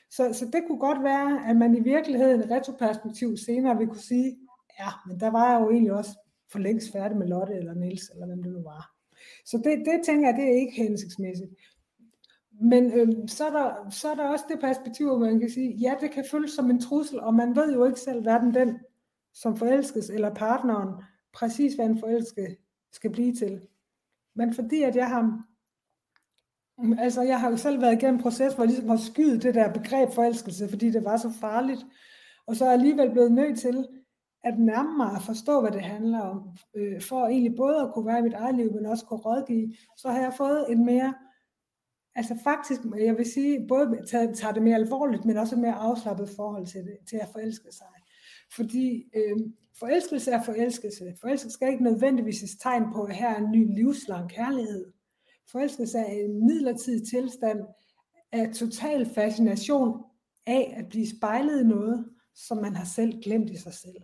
[0.10, 4.38] Så, så det kunne godt være, at man i virkeligheden retroperspektiv senere vil kunne sige,
[4.80, 6.18] ja, men der var jeg jo egentlig også
[6.54, 8.94] for længst færdig med Lotte eller Nils eller hvem det nu var.
[9.46, 11.52] Så det, det tænker jeg, det er ikke hensigtsmæssigt.
[12.62, 15.72] Men øhm, så, er der, så er der også det perspektiv, hvor man kan sige,
[15.72, 18.80] ja, det kan føles som en trussel, og man ved jo ikke selv, hverken den,
[19.34, 22.58] som forelskes, eller partneren, præcis hvad en forelske
[22.92, 23.68] skal blive til.
[24.36, 25.44] Men fordi at jeg har,
[27.00, 29.56] altså jeg har jo selv været igennem en proces, hvor jeg ligesom har skyet det
[29.56, 31.86] der begreb forelskelse, fordi det var så farligt,
[32.46, 33.88] og så er jeg alligevel blevet nødt til
[34.44, 38.06] at nærme mig at forstå, hvad det handler om, øh, for egentlig både at kunne
[38.06, 41.14] være i mit eget liv, men også kunne rådgive, så har jeg fået en mere,
[42.16, 45.74] altså faktisk, jeg vil sige, både tager, tager det mere alvorligt, men også et mere
[45.74, 47.88] afslappet forhold til det, til at forelske sig.
[48.56, 49.38] Fordi øh,
[49.80, 51.16] forelskelse er forelskelse.
[51.22, 54.92] Forelskelse skal ikke nødvendigvis et tegn på, at her er en ny livslang kærlighed.
[55.52, 57.60] Forelskelse er en midlertidig tilstand
[58.32, 60.04] af total fascination
[60.46, 64.02] af at blive spejlet i noget, som man har selv glemt i sig selv.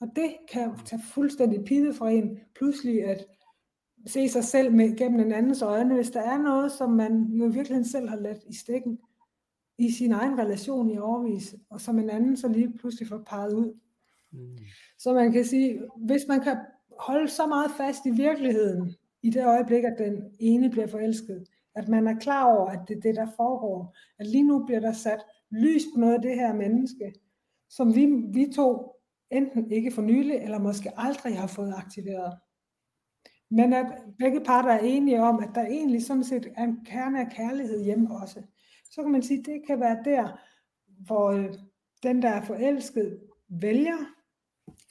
[0.00, 3.26] Og det kan tage fuldstændig pide for en, pludselig at
[4.06, 7.44] se sig selv med, gennem en andens øjne, hvis der er noget, som man jo
[7.44, 8.98] i virkeligheden selv har ladt i stikken
[9.78, 13.54] i sin egen relation i overvis, og som en anden så lige pludselig får peget
[13.54, 13.78] ud.
[14.32, 14.58] Mm.
[14.98, 16.56] Så man kan sige, hvis man kan
[16.98, 21.48] holde så meget fast i virkeligheden, i det øjeblik, at den ene bliver forelsket.
[21.74, 23.96] At man er klar over, at det er det, der foregår.
[24.18, 25.20] At lige nu bliver der sat
[25.50, 27.14] lys på noget af det her menneske,
[27.68, 28.99] som vi, vi to
[29.30, 32.38] enten ikke for nylig, eller måske aldrig har fået aktiveret.
[33.50, 33.86] Men at
[34.18, 37.84] begge parter er enige om, at der egentlig sådan set er en kerne af kærlighed
[37.84, 38.42] hjemme også.
[38.90, 40.40] Så kan man sige, at det kan være der,
[41.06, 41.54] hvor øh,
[42.02, 43.96] den, der er forelsket, vælger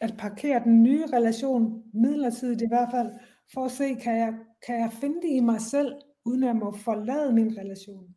[0.02, 3.12] at parkere den nye relation, midlertidigt i hvert fald,
[3.54, 4.34] for at se, kan jeg,
[4.66, 8.16] kan jeg finde det i mig selv, uden at jeg må forlade min relation.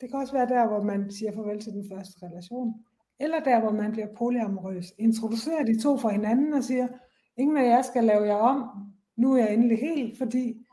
[0.00, 2.84] Det kan også være der, hvor man siger farvel til den første relation.
[3.22, 4.92] Eller der, hvor man bliver polyamorøs.
[4.98, 6.88] Introducerer de to for hinanden og siger,
[7.36, 8.70] ingen af jer skal lave jer om.
[9.16, 10.66] Nu er jeg endelig helt, fordi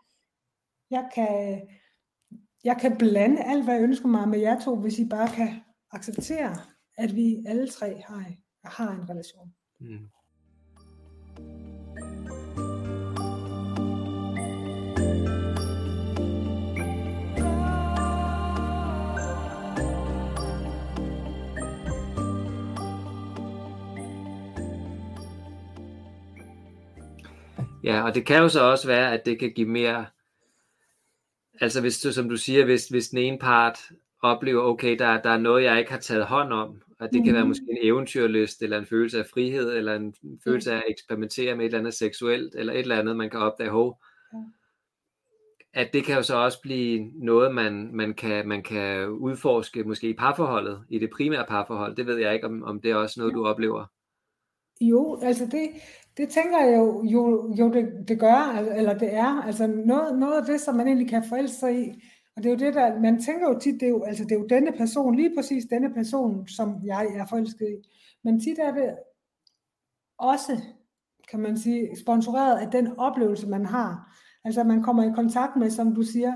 [0.92, 1.62] jeg kan,
[2.64, 5.50] jeg kan blande alt, hvad jeg ønsker mig med jer to, hvis I bare kan
[5.92, 6.56] acceptere,
[6.98, 8.26] at vi alle tre har,
[8.64, 9.54] har en relation.
[9.80, 10.10] Mm.
[27.90, 30.06] Ja, og det kan jo så også være, at det kan give mere,
[31.62, 33.80] altså hvis du, som du siger, hvis, hvis den ene part
[34.22, 37.26] oplever, okay, der, der er noget, jeg ikke har taget hånd om, og det mm.
[37.26, 37.50] kan være mhm.
[37.50, 41.66] måske en eventyrlyst, eller en følelse af frihed, eller en følelse af at eksperimentere med
[41.66, 44.02] et eller andet seksuelt, eller et eller andet, man kan opdage, hov,
[45.74, 50.10] at det kan jo så også blive noget, man, man, kan, man kan udforske måske
[50.10, 51.96] i parforholdet, i det primære parforhold.
[51.96, 53.86] Det ved jeg ikke, om, om det er også noget, du oplever.
[54.82, 55.70] Jo, altså det,
[56.18, 60.42] det tænker jeg jo, jo, jo det, det gør, eller det er, altså noget, noget
[60.42, 62.04] af det, som man egentlig kan forelske sig i,
[62.36, 64.32] og det er jo det, der, man tænker jo tit, det er jo, altså det
[64.32, 67.88] er jo denne person, lige præcis denne person, som jeg er forelsket i.
[68.24, 68.98] Men tit er det
[70.18, 70.62] også,
[71.32, 74.18] kan man sige, sponsoreret af den oplevelse, man har.
[74.46, 76.34] Altså man kommer i kontakt med, som du siger,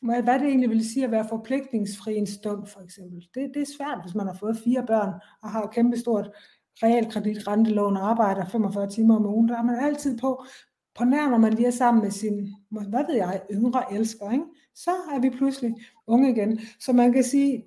[0.00, 3.28] hvad det egentlig vil sige at være forpligtningsfri en stund, for eksempel.
[3.34, 6.30] Det, det er svært, hvis man har fået fire børn og har et kæmpestort
[6.82, 10.44] realkredit, rentelån og arbejder 45 timer om ugen, der er man altid på,
[10.94, 14.44] på nær når man lige er sammen med sin, hvad ved jeg, yngre elsker, ikke?
[14.74, 15.74] så er vi pludselig
[16.06, 16.60] unge igen.
[16.80, 17.64] Så man kan sige,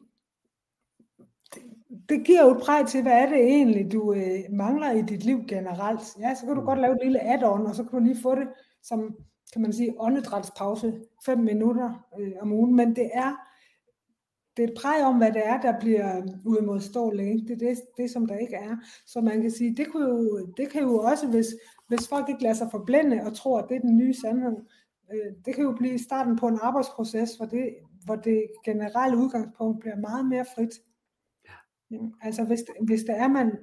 [1.53, 1.61] det,
[2.09, 5.23] det giver jo et præg til, hvad er det egentlig, du øh, mangler i dit
[5.23, 6.01] liv generelt.
[6.19, 8.35] Ja, så kan du godt lave et lille add-on, og så kan du lige få
[8.35, 8.47] det
[8.83, 9.15] som,
[9.53, 10.93] kan man sige, åndedrætspause,
[11.25, 13.48] fem minutter øh, om ugen, men det er
[14.59, 17.47] det er et præg om, hvad det er, der bliver uimodståeligt.
[17.47, 18.77] Det er det, det, som der ikke er.
[19.05, 21.47] Så man kan sige, det, kunne jo, det kan jo også, hvis,
[21.87, 24.57] hvis folk ikke lader sig forblænde og tror, at det er den nye sandhed,
[25.13, 29.79] øh, det kan jo blive starten på en arbejdsproces, hvor det, hvor det generelle udgangspunkt
[29.79, 30.73] bliver meget mere frit.
[31.91, 33.57] Ja, altså hvis, hvis det er, man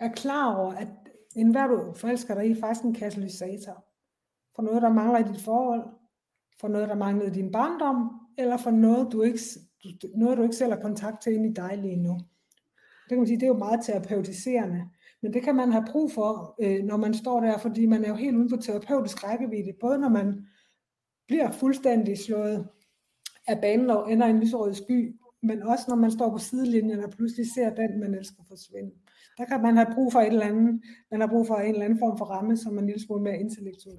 [0.00, 0.88] er klar over, at
[1.36, 3.84] enhver du forelsker dig i, er faktisk en katalysator
[4.56, 5.84] for noget, der mangler i dit forhold,
[6.60, 9.38] for noget, der mangler i din barndom, eller for noget, du ikke,
[10.14, 12.12] noget, du ikke selv har kontakt til ind i dig lige nu.
[13.02, 14.84] Det kan man sige, det er jo meget terapeutiserende.
[15.22, 18.08] Men det kan man have brug for, øh, når man står der, fordi man er
[18.08, 20.46] jo helt uden for terapeutisk rækkevidde, både når man
[21.26, 22.68] bliver fuldstændig slået
[23.46, 27.04] af banen og ender i en lyserød sky, men også når man står på sidelinjen
[27.04, 28.90] og pludselig ser den, man elsker forsvinde.
[29.38, 31.84] Der kan man have brug for et eller andet, man har brug for en eller
[31.84, 33.98] anden form for ramme, som er en lille smule mere intellektuel.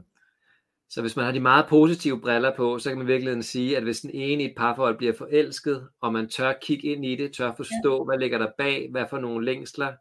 [0.89, 3.83] Så hvis man har de meget positive briller på, så kan man virkelig sige, at
[3.83, 7.33] hvis den ene i et parforhold bliver forelsket, og man tør kigge ind i det,
[7.33, 8.03] tør forstå, ja.
[8.03, 9.93] hvad ligger der bag, hvad for nogle længsler,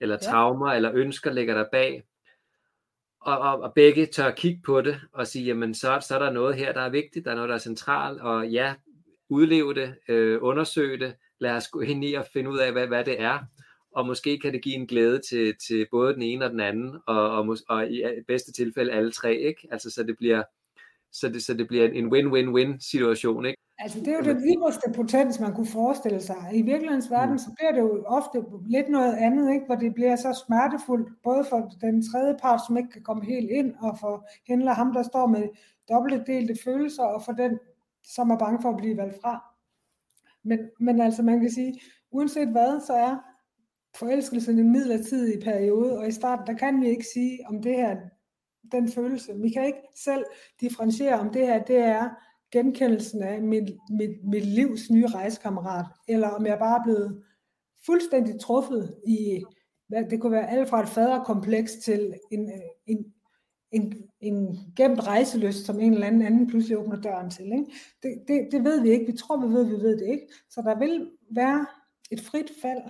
[0.00, 0.76] eller traumer, ja.
[0.76, 2.04] eller ønsker ligger der bag,
[3.20, 6.30] og, og, og begge tør kigge på det, og sige, jamen så, så er der
[6.30, 8.74] noget her, der er vigtigt, der er noget, der er centralt, og ja,
[9.28, 12.86] udleve det, øh, undersøge det, lad os gå ind i og finde ud af, hvad,
[12.86, 13.38] hvad det er,
[13.96, 16.96] og måske kan det give en glæde til, til både den ene og den anden,
[17.06, 19.68] og, og, og i bedste tilfælde alle tre, ikke?
[19.70, 20.42] Altså så det bliver,
[21.12, 23.62] så det, så det bliver en win-win-win situation, ikke?
[23.78, 26.50] Altså det er jo den yderste potens, man kunne forestille sig.
[26.54, 27.38] I virkelighedens verden, mm.
[27.38, 29.66] så bliver det jo ofte lidt noget andet, ikke?
[29.66, 33.50] hvor det bliver så smertefuldt, både for den tredje part, som ikke kan komme helt
[33.50, 35.48] ind, og for hende ham, der står med
[35.88, 37.58] dobbeltdelte følelser, og for den,
[38.04, 39.44] som er bange for at blive valgt fra.
[40.44, 41.80] Men, men altså man kan sige,
[42.10, 43.16] uanset hvad, så er
[43.96, 47.96] forelskelsen en midlertidig periode, og i starten, der kan vi ikke sige, om det her,
[48.72, 49.34] den følelse.
[49.34, 50.24] Vi kan ikke selv
[50.60, 52.10] differentiere, om det her, det er
[52.52, 57.22] genkendelsen af mit, mit, mit livs nye rejsekammerat, eller om jeg bare er blevet
[57.86, 59.42] fuldstændig truffet i,
[59.88, 62.50] hvad, det kunne være alt fra et faderkompleks til en,
[62.86, 63.04] en,
[63.72, 67.44] en, en gemt rejseløst, som en eller anden anden pludselig åbner døren til.
[67.44, 67.66] Ikke?
[68.02, 69.06] Det, det, det ved vi ikke.
[69.06, 70.26] Vi tror, vi ved, vi ved det ikke.
[70.50, 71.66] Så der vil være
[72.10, 72.82] et frit fald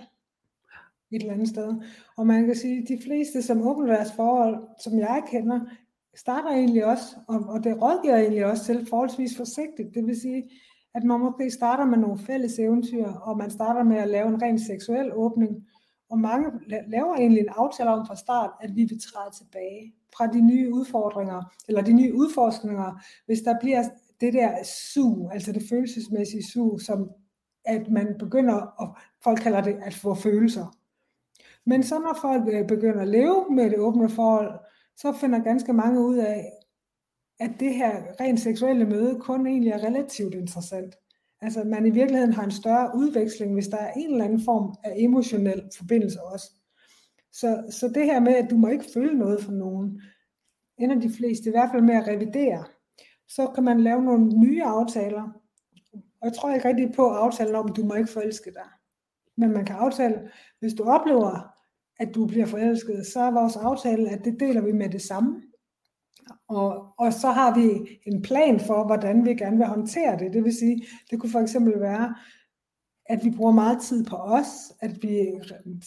[1.11, 1.75] et eller andet sted.
[2.17, 5.59] Og man kan sige, at de fleste, som åbner deres forhold, som jeg kender,
[6.15, 9.95] starter egentlig også, og, og det rådgiver egentlig også til forholdsvis forsigtigt.
[9.95, 10.49] Det vil sige,
[10.95, 14.41] at man måske starter med nogle fælles eventyr, og man starter med at lave en
[14.41, 15.67] ren seksuel åbning,
[16.09, 16.51] og mange
[16.87, 20.73] laver egentlig en aftale om fra start, at vi vil træde tilbage fra de nye
[20.73, 23.83] udfordringer, eller de nye udforskninger, hvis der bliver
[24.21, 27.09] det der sug, altså det følelsesmæssige sug, som
[27.65, 30.76] at man begynder, og folk kalder det at få følelser.
[31.67, 34.59] Men så når folk øh, begynder at leve med det åbne forhold,
[34.97, 36.51] så finder ganske mange ud af,
[37.39, 40.95] at det her rent seksuelle møde kun egentlig er relativt interessant.
[41.41, 44.41] Altså at man i virkeligheden har en større udveksling, hvis der er en eller anden
[44.45, 46.51] form af emotionel forbindelse også.
[47.31, 50.01] Så, så det her med, at du må ikke føle noget for nogen,
[50.77, 52.65] ender de fleste i hvert fald med at revidere.
[53.27, 55.23] Så kan man lave nogle nye aftaler.
[55.93, 58.69] Og jeg tror ikke rigtig på aftalen om, at du må ikke forelske dig.
[59.37, 61.56] Men man kan aftale, hvis du oplever,
[61.99, 65.41] at du bliver forelsket, så er vores aftale, at det deler vi med det samme.
[66.47, 70.33] Og, og så har vi en plan for, hvordan vi gerne vil håndtere det.
[70.33, 72.15] Det vil sige, det kunne for eksempel være,
[73.05, 74.47] at vi bruger meget tid på os,
[74.81, 75.31] at vi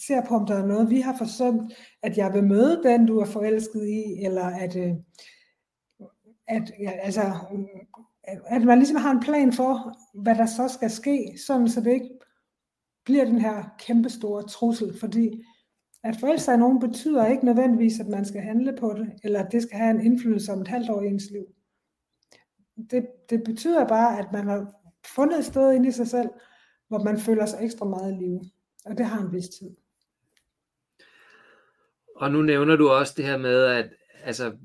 [0.07, 3.19] ser på, om der er noget, vi har forsømt, at jeg vil møde den, du
[3.19, 4.93] er forelsket i, eller at, øh,
[6.47, 7.21] at, ja, altså,
[8.45, 11.93] at man ligesom har en plan for, hvad der så skal ske, sådan så det
[11.93, 12.09] ikke
[13.05, 15.43] bliver den her kæmpestore trussel, fordi
[16.03, 19.51] at forelske sig nogen betyder ikke nødvendigvis, at man skal handle på det, eller at
[19.51, 21.45] det skal have en indflydelse om et halvt år i ens liv.
[22.91, 24.73] Det, det betyder bare, at man har
[25.15, 26.29] fundet et sted inde i sig selv,
[26.87, 28.41] hvor man føler sig ekstra meget i live.
[28.85, 29.69] Og det har en vis tid.
[32.15, 33.89] Og nu nævner du også det her med, at
[34.23, 34.57] altså,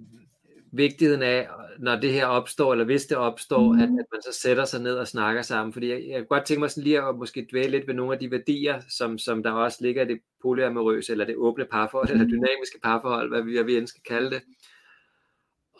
[0.76, 1.48] vigtigheden af,
[1.78, 3.78] når det her opstår, eller hvis det opstår, mm.
[3.78, 5.72] at, at man så sætter sig ned og snakker sammen.
[5.72, 8.12] Fordi jeg, jeg kan godt tænke mig sådan lige at måske dvæle lidt ved nogle
[8.12, 12.08] af de værdier, som, som der også ligger i det polyamorøse, eller det åbne parforhold,
[12.08, 12.12] mm.
[12.12, 14.42] eller dynamiske parforhold, hvad vi, hvad vi end skal kalde det.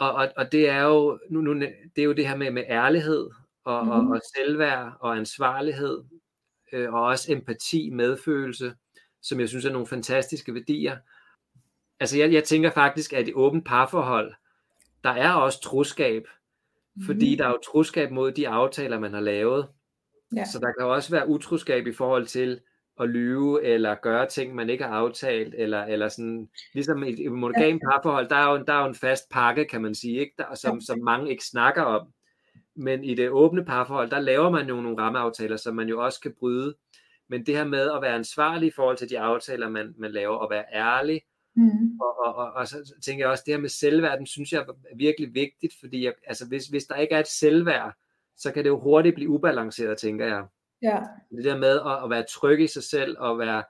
[0.01, 1.55] Og, og, og det er jo nu, nu,
[1.97, 3.31] det er jo det her med, med ærlighed,
[3.65, 3.91] og, mm.
[3.91, 6.05] og, og selvværd, og ansvarlighed,
[6.73, 8.75] øh, og også empati, medfølelse,
[9.23, 10.97] som jeg synes er nogle fantastiske værdier.
[12.01, 14.35] Altså jeg, jeg tænker faktisk, at i åbent parforhold,
[15.05, 16.23] der er også troskab,
[17.07, 17.39] fordi mm.
[17.39, 19.69] der er jo troskab mod de aftaler, man har lavet.
[20.37, 20.45] Ja.
[20.45, 22.61] Så der kan også være utroskab i forhold til
[23.01, 27.33] at lyve, eller gøre ting, man ikke har aftalt, eller, eller sådan, ligesom i et
[27.33, 30.35] monogam parforhold, der er, jo, der er jo en fast pakke, kan man sige, ikke?
[30.39, 32.07] Der, som, som mange ikke snakker om.
[32.77, 36.21] Men i det åbne parforhold, der laver man jo nogle rammeaftaler, som man jo også
[36.21, 36.77] kan bryde.
[37.29, 40.37] Men det her med at være ansvarlig i forhold til de aftaler, man, man laver,
[40.37, 41.23] og være ærlig,
[41.57, 42.01] Mm.
[42.01, 44.97] Og, og, og, og så tænker jeg også, det her med selvværden, synes jeg er
[44.97, 47.95] virkelig vigtigt, fordi jeg, altså, hvis, hvis der ikke er et selvværd,
[48.37, 50.45] så kan det jo hurtigt blive ubalanceret, tænker jeg.
[50.83, 51.01] Ja.
[51.37, 53.65] Det der med at, at være tryg i sig selv, og være,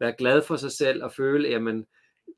[0.00, 1.86] være glad for sig selv, og føle, jamen,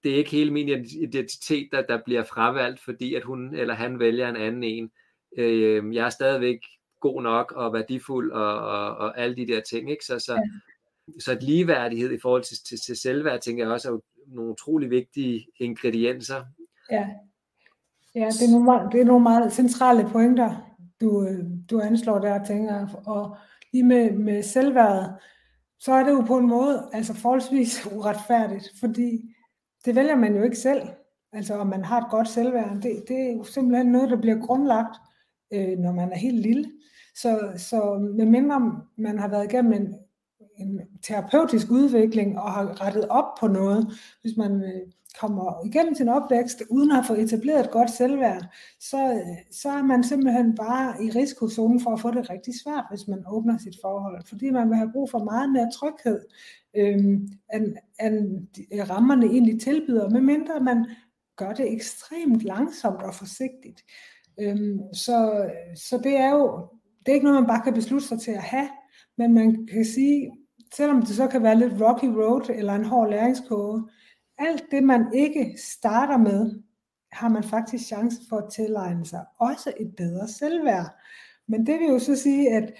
[0.02, 0.68] det er ikke hele min
[1.02, 4.90] identitet, der, der bliver fravalgt, fordi at hun eller han vælger en anden en.
[5.36, 6.58] Øh, jeg er stadigvæk
[7.00, 9.90] god nok og værdifuld og, og, og alle de der ting.
[9.90, 10.04] Ikke?
[10.04, 10.40] Så, så, ja
[11.20, 13.98] så et ligeværdighed i forhold til, til, til selvværd, tænker jeg også er
[14.34, 16.44] nogle utrolig vigtige ingredienser.
[16.90, 17.08] Ja,
[18.14, 22.18] ja det, er nogle, meget, det er nogle meget centrale pointer, du, øh, du anslår
[22.18, 23.36] der, tænker Og
[23.72, 25.14] lige med, med selvværdet,
[25.78, 29.34] så er det jo på en måde altså forholdsvis uretfærdigt, fordi
[29.84, 30.82] det vælger man jo ikke selv.
[31.32, 34.46] Altså om man har et godt selvværd, det, det er jo simpelthen noget, der bliver
[34.46, 34.96] grundlagt,
[35.52, 36.72] øh, når man er helt lille.
[37.14, 39.94] Så, så medmindre man har været igennem en
[40.58, 46.08] en terapeutisk udvikling og har rettet op på noget, hvis man øh, kommer igennem sin
[46.08, 48.46] opvækst uden at få etableret et godt selvværd,
[48.80, 52.84] så, øh, så er man simpelthen bare i risikozonen for at få det rigtig svært,
[52.90, 56.20] hvis man åbner sit forhold, fordi man vil have brug for meget mere tryghed,
[56.76, 56.94] øh,
[57.54, 60.86] end, end øh, rammerne egentlig tilbyder, medmindre man
[61.36, 63.84] gør det ekstremt langsomt og forsigtigt.
[64.40, 66.68] Øhm, så, så det er jo
[67.06, 68.68] det er ikke noget, man bare kan beslutte sig til at have,
[69.18, 70.30] men man kan sige,
[70.76, 73.88] selvom det så kan være lidt rocky road eller en hård læringskurve,
[74.38, 76.60] alt det man ikke starter med,
[77.12, 80.86] har man faktisk chance for at tilegne sig også et bedre selvværd.
[81.48, 82.72] Men det vil jo så sige, at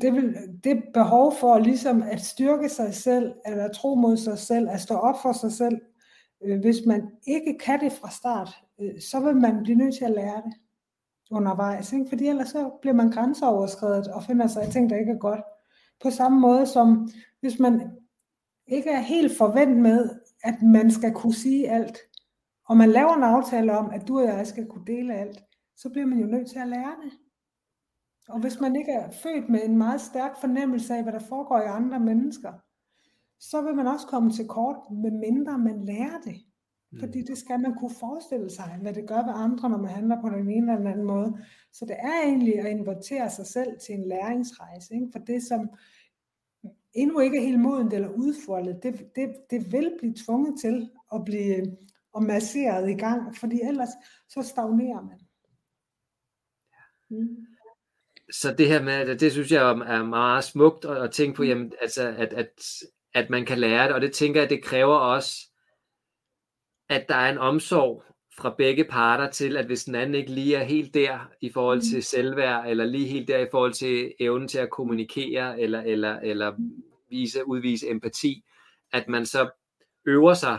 [0.00, 4.68] det, vil, det behov for ligesom at styrke sig selv, eller tro mod sig selv,
[4.70, 5.80] at stå op for sig selv,
[6.44, 8.50] øh, hvis man ikke kan det fra start,
[8.80, 10.54] øh, så vil man blive nødt til at lære det
[11.30, 11.92] undervejs.
[11.92, 12.06] Ikke?
[12.08, 15.40] Fordi ellers så bliver man grænseoverskredet og finder sig i ting, der ikke er godt.
[16.02, 17.08] På samme måde som
[17.40, 17.90] hvis man
[18.66, 20.10] ikke er helt forventet med,
[20.42, 21.98] at man skal kunne sige alt,
[22.68, 25.42] og man laver en aftale om, at du og jeg skal kunne dele alt,
[25.76, 27.12] så bliver man jo nødt til at lære det.
[28.28, 31.60] Og hvis man ikke er født med en meget stærk fornemmelse af, hvad der foregår
[31.60, 32.52] i andre mennesker,
[33.40, 36.36] så vil man også komme til kort, med mindre man lærer det.
[37.00, 40.20] Fordi det skal man kunne forestille sig, hvad det gør ved andre, når man handler
[40.20, 41.38] på den ene eller den anden måde.
[41.72, 44.94] Så det er egentlig at invitere sig selv til en læringsrejse.
[44.94, 45.08] Ikke?
[45.12, 45.68] For det, som
[46.94, 51.24] endnu ikke er helt modent eller udfoldet, det, det, det vil blive tvunget til at
[51.24, 51.76] blive
[52.12, 53.88] og masseret i gang, fordi ellers
[54.28, 55.20] så stagnerer man.
[57.10, 57.46] Mm.
[58.32, 61.48] Så det her med, det synes jeg er meget smukt at tænke på, mm.
[61.48, 62.62] jamen, altså, at, at,
[63.14, 65.53] at man kan lære det, og det tænker jeg, det kræver også,
[66.88, 68.04] at der er en omsorg
[68.38, 71.80] fra begge parter til, at hvis den anden ikke lige er helt der i forhold
[71.80, 72.02] til mm.
[72.02, 76.52] selvværd, eller lige helt der i forhold til evnen til at kommunikere, eller, eller, eller
[77.10, 78.44] vise, udvise empati,
[78.92, 79.50] at man så
[80.06, 80.58] øver sig,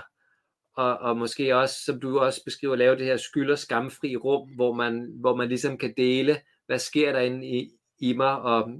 [0.75, 4.49] og, og måske også, som du også beskriver, lave det her skyld- og skamfri rum,
[4.49, 7.69] hvor man, hvor man ligesom kan dele, hvad sker der inde i,
[7.99, 8.71] i mig, og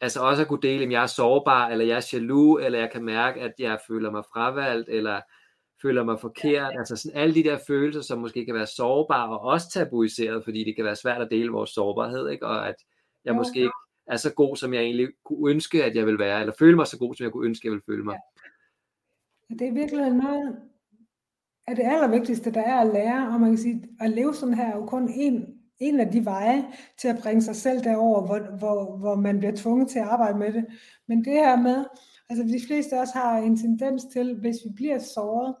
[0.00, 2.90] altså også at kunne dele, om jeg er sårbar, eller jeg er jaloux, eller jeg
[2.90, 5.20] kan mærke, at jeg føler mig fravalgt, eller
[5.82, 9.40] føler mig forkert, altså sådan alle de der følelser, som måske kan være sårbare og
[9.40, 12.46] også tabuiseret, fordi det kan være svært at dele vores sårbarhed, ikke?
[12.46, 12.74] og at
[13.24, 13.72] jeg måske ikke
[14.06, 16.86] er så god, som jeg egentlig kunne ønske, at jeg vil være, eller føle mig
[16.86, 18.18] så god, som jeg kunne ønske, at jeg vil føle mig.
[19.50, 19.54] Ja.
[19.54, 20.56] Det er virkelig noget
[21.66, 24.72] af det allervigtigste, der er at lære, og man kan sige, at leve sådan her
[24.72, 25.46] er jo kun en,
[25.78, 26.64] en af de veje
[26.98, 30.38] til at bringe sig selv derover, hvor, hvor, hvor man bliver tvunget til at arbejde
[30.38, 30.64] med det.
[31.08, 31.84] Men det her med,
[32.30, 35.54] altså de fleste af os har en tendens til, hvis vi bliver såret,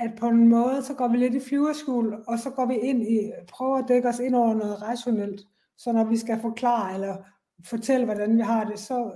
[0.00, 3.02] at på en måde, så går vi lidt i flyverskjul, og så går vi ind
[3.02, 5.40] i, prøver at dække os ind over noget rationelt.
[5.78, 7.16] Så når vi skal forklare eller
[7.64, 9.12] fortælle, hvordan vi har det, så,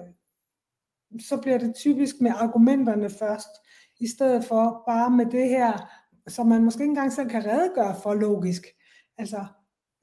[1.28, 3.48] så bliver det typisk med argumenterne først,
[4.00, 5.72] i stedet for bare med det her,
[6.28, 8.62] som man måske ikke engang selv kan redegøre for logisk.
[9.18, 9.44] Altså,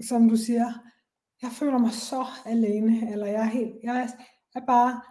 [0.08, 0.74] som du siger,
[1.42, 4.10] jeg føler mig så alene, eller jeg er, helt, jeg
[4.56, 5.02] er bare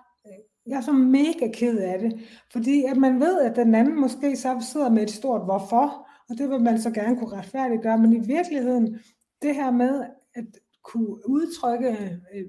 [0.70, 2.20] jeg er så mega ked af det,
[2.52, 6.38] fordi at man ved, at den anden måske så sidder med et stort hvorfor, og
[6.38, 8.98] det vil man så gerne kunne retfærdiggøre, men i virkeligheden,
[9.42, 10.04] det her med
[10.34, 10.44] at
[10.84, 11.88] kunne udtrykke
[12.34, 12.46] øh,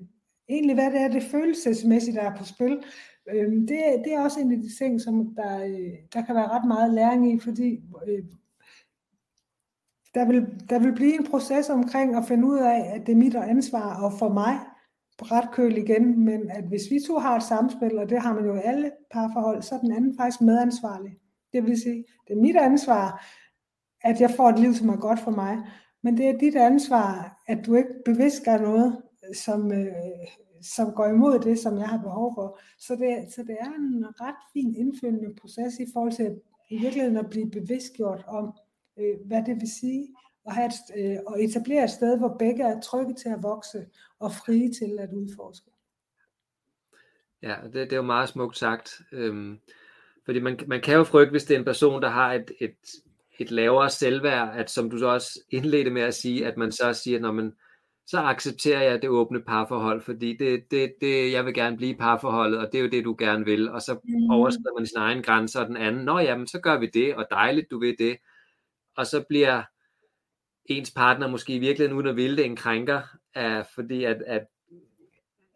[0.49, 2.83] egentlig, hvad det er, det følelsesmæssigt, der er på spil,
[3.33, 6.47] øh, det, det er også en af de ting, som der, øh, der kan være
[6.47, 8.23] ret meget læring i, fordi øh,
[10.15, 13.17] der vil, der vil blive en proces omkring at finde ud af, at det er
[13.17, 14.59] mit ansvar, og for mig
[15.21, 18.45] ret køl igen, men at hvis vi to har et samspil, og det har man
[18.45, 21.17] jo i alle parforhold, så er den anden faktisk medansvarlig.
[21.53, 23.25] Det vil sige, det er mit ansvar,
[24.01, 25.57] at jeg får et liv, som er godt for mig,
[26.03, 29.01] men det er dit ansvar, at du ikke bevidst gør noget,
[29.33, 29.93] som, øh,
[30.61, 32.59] som går imod det, som jeg har behov for.
[32.79, 36.35] Så det, så det er en ret fin indfølgende proces i forhold til at,
[36.69, 38.53] i virkeligheden at blive bevidstgjort om,
[38.99, 40.07] øh, hvad det vil sige
[40.51, 43.85] og, have et, øh, og etablere et sted, hvor begge er trygge til at vokse
[44.19, 45.71] og frie til at udforske.
[47.41, 49.01] Ja, det, det er jo meget smukt sagt.
[49.11, 49.59] Øhm,
[50.25, 52.75] fordi man, man kan jo frygte, hvis det er en person, der har et, et,
[53.39, 56.93] et lavere selvværd, at som du så også indledte med at sige, at man så
[56.93, 57.53] siger, når man
[58.07, 62.59] så accepterer jeg det åbne parforhold, fordi det, det, det, jeg vil gerne blive parforholdet,
[62.59, 64.31] og det er jo det, du gerne vil, og så mm.
[64.31, 67.25] overskrider man sin egen grænser, og den anden, nå jamen, så gør vi det, og
[67.31, 68.17] dejligt, du vil det,
[68.97, 69.63] og så bliver
[70.77, 73.01] ens partner måske i virkeligheden uden at ville det en krænker,
[73.35, 74.47] er, fordi at, at,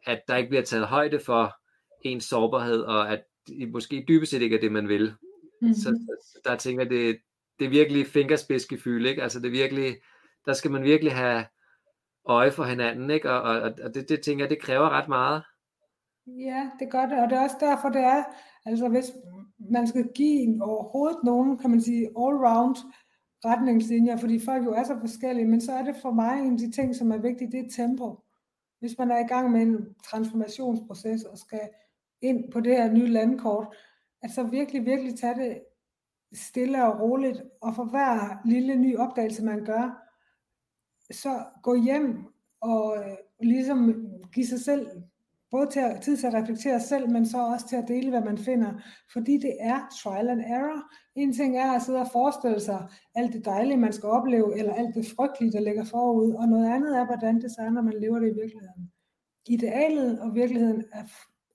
[0.06, 1.56] at der ikke bliver taget højde for
[2.02, 5.14] ens sårbarhed, og at det måske dybest set ikke er det, man vil.
[5.62, 5.74] Mm-hmm.
[5.74, 7.18] Så, så der tænker jeg, det,
[7.60, 9.24] det er virkelig fingerspidsgefyld, ikke?
[9.24, 9.96] Altså det er virkelig,
[10.46, 11.46] der skal man virkelig have
[12.26, 13.32] øje for hinanden, ikke?
[13.32, 15.44] Og, og, og det, det tænker jeg, det kræver ret meget.
[16.28, 18.24] Ja, det gør det, og det er også derfor, det er,
[18.66, 19.12] altså hvis
[19.72, 22.76] man skal give overhovedet nogen, kan man sige, all round
[23.46, 26.58] retningslinjer, fordi folk jo er så forskellige, men så er det for mig en af
[26.58, 28.20] de ting, som er vigtige, det er tempo.
[28.80, 31.70] Hvis man er i gang med en transformationsproces og skal
[32.22, 33.76] ind på det her nye landkort,
[34.22, 35.62] at så virkelig, virkelig tage det
[36.34, 40.02] stille og roligt, og for hver lille ny opdagelse, man gør,
[41.12, 42.26] så gå hjem
[42.62, 44.88] og øh, ligesom give sig selv
[45.56, 48.22] både til at, tid til at reflektere selv, men så også til at dele, hvad
[48.22, 48.72] man finder,
[49.14, 50.82] fordi det er trial and error.
[51.16, 54.74] En ting er at sidde og forestille sig alt det dejlige, man skal opleve, eller
[54.74, 57.94] alt det frygtelige, der ligger forud, og noget andet er, hvordan det er, når man
[58.00, 58.92] lever det i virkeligheden.
[59.48, 61.04] Idealet og virkeligheden er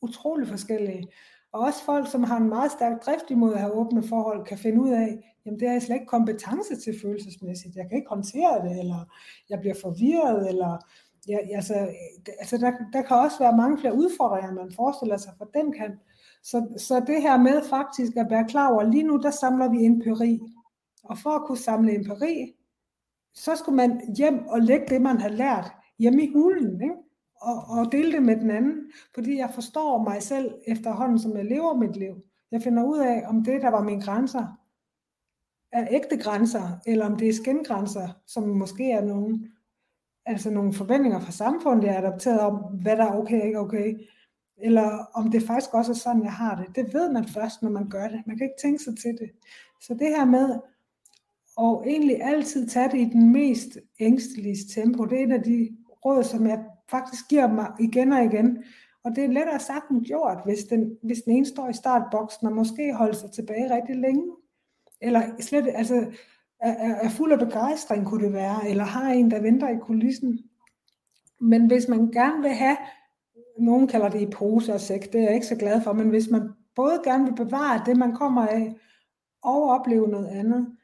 [0.02, 1.08] utrolig forskellige.
[1.52, 4.58] Og også folk, som har en meget stærk drift imod at have åbne forhold, kan
[4.58, 7.76] finde ud af, jamen det er jeg slet ikke kompetence til følelsesmæssigt.
[7.76, 9.00] Jeg kan ikke håndtere det, eller
[9.50, 10.78] jeg bliver forvirret, eller
[11.28, 15.32] ja, altså, øh, altså der, der kan også være mange flere udfordringer, man forestiller sig
[15.38, 16.00] for den kan.
[16.42, 19.84] Så, så det her med faktisk at være klar over, lige nu der samler vi
[19.84, 20.40] empiri.
[21.04, 22.54] Og for at kunne samle empiri,
[23.34, 26.94] så skulle man hjem og lægge det, man har lært hjemme i hulen, ikke?
[27.42, 31.44] Og, og dele det med den anden, fordi jeg forstår mig selv efterhånden, som jeg
[31.44, 32.14] lever mit liv.
[32.50, 34.60] Jeg finder ud af, om det, der var mine grænser,
[35.72, 39.52] er ægte grænser, eller om det er skingrænser, som måske er nogen
[40.26, 43.58] altså nogle forventninger fra samfundet, jeg er adopteret om, hvad der er okay og ikke
[43.58, 43.94] okay,
[44.62, 46.76] eller om det faktisk også er sådan, jeg har det.
[46.76, 48.22] Det ved man først, når man gør det.
[48.26, 49.30] Man kan ikke tænke sig til det.
[49.80, 50.50] Så det her med
[51.60, 55.76] at egentlig altid tage det i den mest ængstelige tempo, det er en af de
[56.04, 58.64] råd, som jeg faktisk giver mig igen og igen.
[59.04, 62.46] Og det er lettere sagt end gjort, hvis den, hvis den ene står i startboksen
[62.46, 64.24] og måske holder sig tilbage rigtig længe.
[65.00, 66.06] Eller slet, altså,
[66.60, 70.38] er, er fuld af begejstring, kunne det være, eller har en, der venter i kulissen.
[71.40, 72.76] Men hvis man gerne vil have,
[73.58, 76.08] nogen kalder det i pose og sæk, det er jeg ikke så glad for, men
[76.08, 76.42] hvis man
[76.74, 78.74] både gerne vil bevare det, man kommer af,
[79.42, 80.76] og opleve noget andet,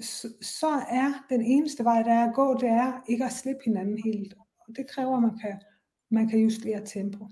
[0.00, 3.60] så, så er den eneste vej, der er at gå, det er ikke at slippe
[3.64, 4.34] hinanden helt.
[4.68, 5.60] Og det kræver, at man kan,
[6.10, 7.28] man kan justere tempo.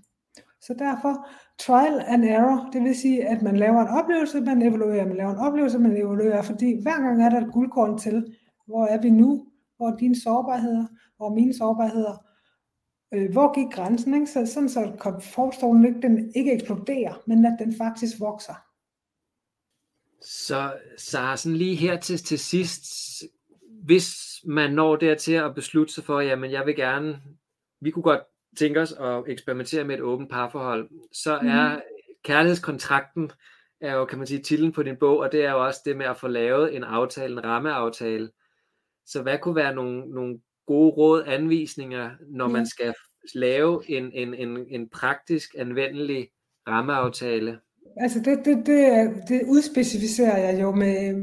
[0.66, 5.06] Så derfor trial and error, det vil sige, at man laver en oplevelse, man evaluerer,
[5.06, 8.36] man laver en oplevelse, man evaluerer, fordi hver gang er der et guldkorn til,
[8.66, 9.46] hvor er vi nu,
[9.76, 10.86] hvor er dine sårbarheder,
[11.16, 12.24] hvor er mine sårbarheder,
[13.14, 14.26] øh, hvor gik grænsen, ikke?
[14.26, 18.54] Så, sådan så komfortzonen ikke, den ikke eksploderer, men at den faktisk vokser.
[20.20, 22.84] Så, så sådan lige her til, til sidst,
[23.84, 27.20] hvis man når dertil at beslutte sig for, jamen jeg vil gerne,
[27.80, 28.22] vi kunne godt
[28.58, 31.48] tænke os at eksperimentere med et åbent parforhold, så mm.
[31.48, 31.80] er
[32.24, 33.30] kærlighedskontrakten
[33.80, 35.96] er jo, kan man sige, titlen på din bog, og det er jo også det
[35.96, 38.30] med at få lavet en aftale, en rammeaftale.
[39.06, 42.94] Så hvad kunne være nogle, nogle gode råd, anvisninger, når man skal
[43.34, 46.28] lave en, en, en, en praktisk, anvendelig
[46.68, 47.58] rammeaftale?
[47.96, 51.14] Altså det, det, det, det udspecificerer jeg jo med,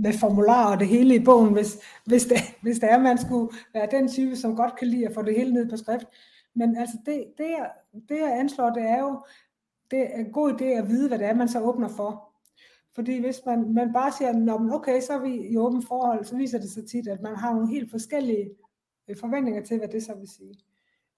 [0.00, 3.18] med formularer og det hele i bogen, hvis, hvis, det, hvis det er, at man
[3.18, 6.06] skulle være den type, som godt kan lide at få det hele ned på skrift.
[6.58, 7.70] Men altså det, det, jeg,
[8.08, 9.24] det jeg anslår, det er jo,
[9.90, 12.34] det er en god idé at vide, hvad det er, man så åbner for.
[12.94, 16.58] Fordi hvis man, man bare siger, okay, så er vi i åbent forhold, så viser
[16.58, 18.50] det sig tit, at man har nogle helt forskellige
[19.08, 20.54] øh, forventninger til, hvad det så vil sige.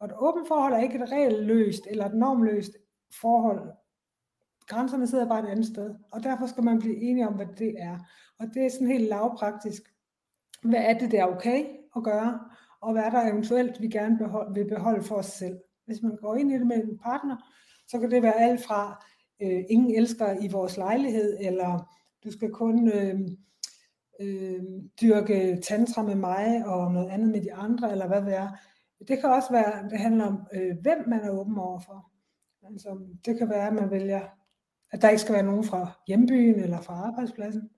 [0.01, 2.73] Og et åbent forhold er ikke et regelløst eller et normløst
[3.21, 3.73] forhold.
[4.67, 7.75] Grænserne sidder bare et andet sted, og derfor skal man blive enige om, hvad det
[7.79, 7.99] er.
[8.39, 9.83] Og det er sådan helt lavpraktisk.
[10.63, 11.65] Hvad er det, der er okay
[11.97, 12.41] at gøre?
[12.83, 15.59] Og hvad der eventuelt vi gerne behold, vil beholde for os selv.
[15.87, 17.37] Hvis man går ind i det med en partner,
[17.89, 19.05] så kan det være alt fra,
[19.43, 23.21] øh, ingen elsker i vores lejlighed, eller du skal kun øh,
[24.21, 24.63] øh,
[25.01, 28.49] dyrke tantra med mig, og noget andet med de andre, eller hvad det er.
[29.09, 32.11] Det kan også være, det handler om, øh, hvem man er åben overfor.
[32.63, 34.21] Altså, det kan være, at man vælger,
[34.93, 37.71] at der ikke skal være nogen fra hjembyen eller fra arbejdspladsen.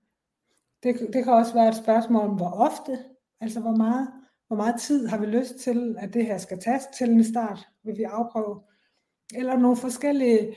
[0.83, 2.99] Det, det kan også være et spørgsmål om, hvor ofte,
[3.41, 4.07] altså hvor meget
[4.53, 7.67] hvor meget tid har vi lyst til, at det her skal tages til en start,
[7.83, 8.61] vil vi afprøve.
[9.35, 10.55] Eller nogle forskellige,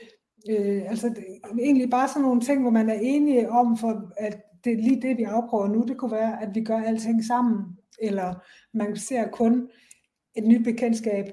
[0.49, 1.23] øh, altså det,
[1.59, 5.01] egentlig bare sådan nogle ting, hvor man er enige om, for at det er lige
[5.01, 5.83] det, vi afprøver nu.
[5.87, 7.65] Det kunne være, at vi gør alting sammen,
[8.01, 8.33] eller
[8.73, 9.69] man ser kun
[10.35, 11.25] et nyt bekendtskab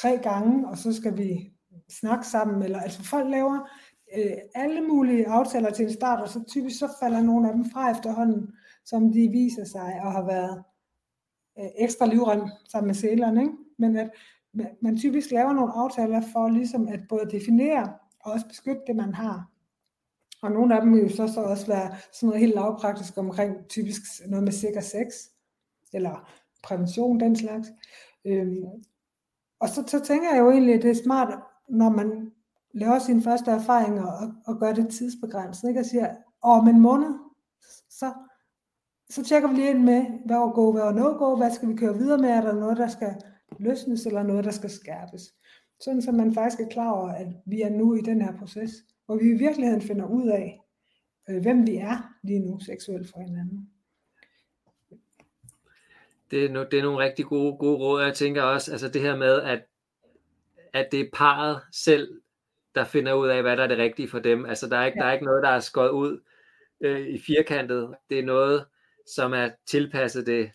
[0.00, 1.52] tre gange, og så skal vi
[2.00, 3.68] snakke sammen, eller altså folk laver
[4.16, 7.64] øh, alle mulige aftaler til en start, og så typisk så falder nogle af dem
[7.64, 8.52] fra efterhånden,
[8.84, 10.64] som de viser sig at have været
[11.58, 13.54] øh, ekstra livrem sammen med sælerne, ikke?
[13.78, 14.10] men at
[14.80, 19.14] man typisk laver nogle aftaler for ligesom at både definere og også beskytte det, man
[19.14, 19.50] har.
[20.42, 23.68] Og nogle af dem vil jo så, så også være sådan noget helt lavpraktisk omkring
[23.68, 25.06] typisk noget med sikker sex,
[25.92, 26.30] eller
[26.62, 27.68] prævention, den slags.
[28.24, 28.64] Øhm,
[29.60, 31.38] og så, så tænker jeg jo egentlig, at det er smart,
[31.68, 32.32] når man
[32.74, 35.80] laver sine første erfaringer og, og gør det tidsbegrænset, ikke?
[35.80, 37.14] og siger, om en måned,
[37.90, 38.12] så
[39.14, 41.68] så tjekker vi lige ind med, hvad er go, hvad er no go, hvad skal
[41.68, 43.14] vi køre videre med, er der noget, der skal
[43.58, 45.22] løsnes, eller noget, der skal skærpes.
[45.80, 48.70] Sådan så man faktisk er klar over, at vi er nu i den her proces,
[49.06, 50.60] hvor vi i virkeligheden finder ud af,
[51.30, 53.70] øh, hvem vi er lige nu seksuelt for hinanden.
[56.30, 59.02] Det er, no, det er nogle rigtig gode, gode råd, jeg tænker også, altså det
[59.02, 59.62] her med, at,
[60.72, 62.20] at det er parret selv,
[62.74, 64.46] der finder ud af, hvad der er det rigtige for dem.
[64.46, 65.02] Altså der er ikke, ja.
[65.02, 66.20] der er ikke noget, der er skåret ud
[66.80, 67.94] øh, i firkantet.
[68.10, 68.64] Det er noget,
[69.06, 70.50] som er tilpasset det,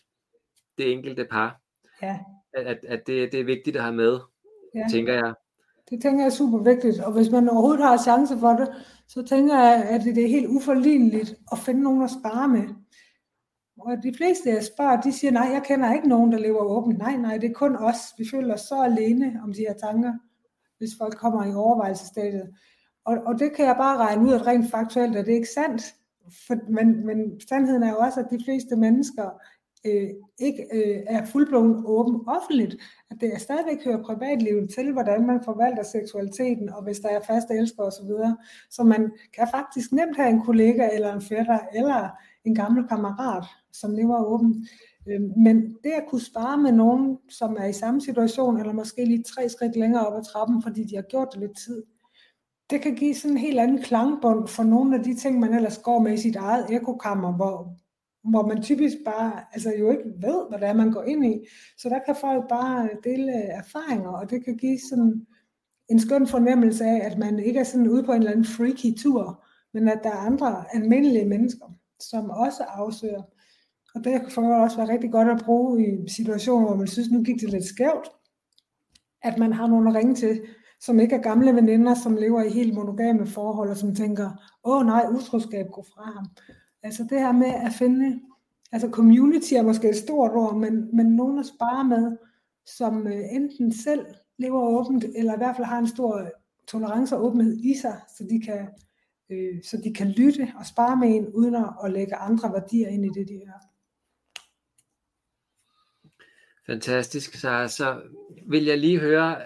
[0.78, 1.60] det enkelte par.
[2.02, 2.18] Ja.
[2.54, 4.18] At, at det, det er vigtigt at have med,
[4.74, 4.84] ja.
[4.90, 5.34] tænker jeg.
[5.90, 8.68] Det tænker jeg er super vigtigt, og hvis man overhovedet har chance for det,
[9.08, 12.68] så tænker jeg, at det er helt uforligneligt at finde nogen at spare med.
[13.80, 16.98] Og de fleste, jeg spørger, de siger, nej, jeg kender ikke nogen, der lever åbent.
[16.98, 17.98] Nej, nej, det er kun os.
[18.18, 20.12] Vi føler os så alene om de her tanker,
[20.78, 22.54] hvis folk kommer i overvejelsesstadiet.
[23.04, 25.82] Og, og det kan jeg bare regne ud, at rent faktuelt er det ikke sandt.
[26.46, 29.30] For, men, men sandheden er jo også, at de fleste mennesker
[29.86, 32.76] øh, ikke øh, er fuldblåen åben offentligt.
[33.10, 37.20] At det er stadigvæk hører privatlivet til, hvordan man forvalter seksualiteten, og hvis der er
[37.20, 38.08] faste elskere osv.
[38.08, 38.34] Så,
[38.70, 42.08] så man kan faktisk nemt have en kollega, eller en fætter, eller
[42.44, 44.56] en gammel kammerat, som lever åbent.
[45.08, 49.04] Øh, men det at kunne spare med nogen, som er i samme situation, eller måske
[49.04, 51.82] lige tre skridt længere op ad trappen, fordi de har gjort det lidt tid,
[52.70, 55.78] det kan give sådan en helt anden klangbund for nogle af de ting, man ellers
[55.78, 57.76] går med i sit eget ekokammer, hvor,
[58.30, 61.46] hvor man typisk bare altså jo ikke ved, hvad det er, man går ind i.
[61.78, 65.26] Så der kan folk bare dele øh, erfaringer, og det kan give sådan
[65.90, 68.98] en skøn fornemmelse af, at man ikke er sådan ude på en eller anden freaky
[68.98, 69.44] tur,
[69.74, 71.66] men at der er andre almindelige mennesker,
[72.00, 73.22] som også afsøger.
[73.94, 77.10] Og det kan for også være rigtig godt at bruge i situationer, hvor man synes,
[77.10, 78.10] nu gik det lidt skævt,
[79.22, 80.40] at man har nogen at ringe til,
[80.80, 84.30] som ikke er gamle veninder, som lever i helt monogame forhold, og som tænker,
[84.64, 86.26] åh nej, utroskab går fra ham.
[86.82, 88.20] Altså det her med at finde,
[88.72, 92.16] altså community er måske et stort ord, men, men nogen at spare med,
[92.66, 94.06] som øh, enten selv
[94.38, 96.28] lever åbent, eller i hvert fald har en stor øh,
[96.68, 98.68] tolerance og åbenhed i sig, så de kan,
[99.30, 101.54] øh, så de kan lytte og spare med en, uden
[101.84, 103.66] at lægge andre værdier ind i det, de gør.
[106.66, 108.00] Fantastisk, så, så
[108.48, 109.36] vil jeg lige høre,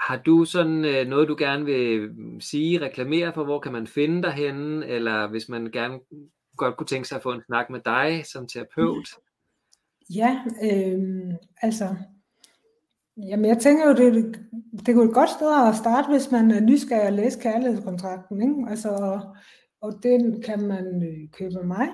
[0.00, 3.86] har du sådan øh, noget, du gerne vil mm, sige, reklamere for, hvor kan man
[3.86, 5.98] finde dig henne, eller hvis man gerne
[6.56, 9.08] godt kunne tænke sig at få en snak med dig som terapeut?
[10.14, 11.96] Ja, øh, altså,
[13.16, 14.38] jamen jeg tænker jo, det,
[14.72, 18.70] det er et godt sted at starte, hvis man er nysgerrig at læse kærlighedskontrakten, ikke?
[18.70, 19.20] Altså,
[19.80, 21.88] og den kan man øh, købe af mig.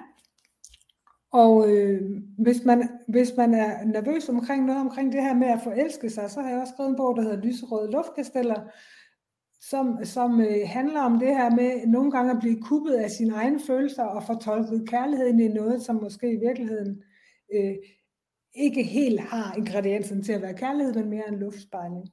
[1.42, 2.02] Og øh,
[2.38, 6.30] hvis, man, hvis man er nervøs omkring noget omkring det her med at forelske sig,
[6.30, 8.60] så har jeg også skrevet en bog, der hedder Lyserøde Luftkasteller,
[9.60, 13.34] som, som øh, handler om det her med nogle gange at blive kuppet af sine
[13.34, 17.02] egne følelser og fortolket kærligheden i noget, som måske i virkeligheden
[17.54, 17.76] øh,
[18.54, 22.08] ikke helt har ingredienserne til at være kærlighed, men mere en luftspejling.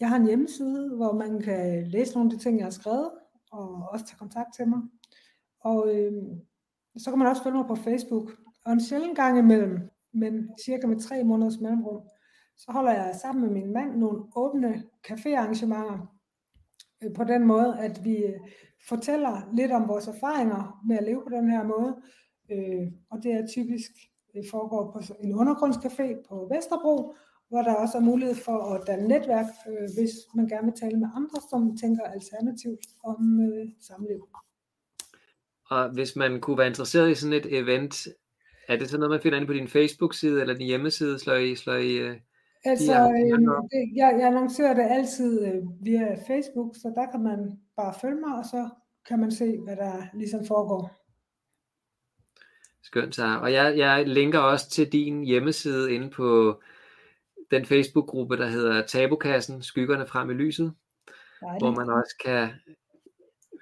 [0.00, 3.10] Jeg har en hjemmeside, hvor man kan læse nogle af de ting, jeg har skrevet,
[3.52, 4.80] og også tage kontakt til mig.
[5.60, 6.12] Og øh,
[6.98, 8.30] så kan man også følge mig på Facebook.
[8.64, 12.02] Og en sjældent gang imellem, men cirka med tre måneders mellemrum,
[12.56, 15.98] så holder jeg sammen med min mand nogle åbne caféarrangementer
[17.02, 18.40] øh, på den måde, at vi øh,
[18.88, 21.96] fortæller lidt om vores erfaringer med at leve på den her måde.
[22.52, 23.90] Øh, og det er typisk,
[24.34, 27.14] det foregår på en undergrundscafé på Vesterbro,
[27.48, 29.46] hvor der også er mulighed for at danne netværk,
[29.94, 33.40] hvis man gerne vil tale med andre, som tænker alternativt om
[33.80, 34.28] samliv.
[35.70, 38.08] Og hvis man kunne være interesseret i sådan et event,
[38.68, 41.18] er det så noget, man finder inde på din Facebook-side eller din hjemmeside?
[41.18, 42.16] Slår I, slår I, uh,
[42.64, 43.38] altså, øh,
[43.72, 48.20] det, jeg, jeg annoncerer det altid øh, via Facebook, så der kan man bare følge
[48.20, 48.68] mig, og så
[49.08, 50.96] kan man se, hvad der ligesom foregår.
[52.82, 53.38] Skønt, så.
[53.42, 56.60] Og jeg, jeg linker også til din hjemmeside inde på
[57.50, 60.74] den Facebook-gruppe, der hedder Tabukassen, Skyggerne frem i lyset,
[61.40, 61.62] Dejligt.
[61.62, 62.48] hvor man også kan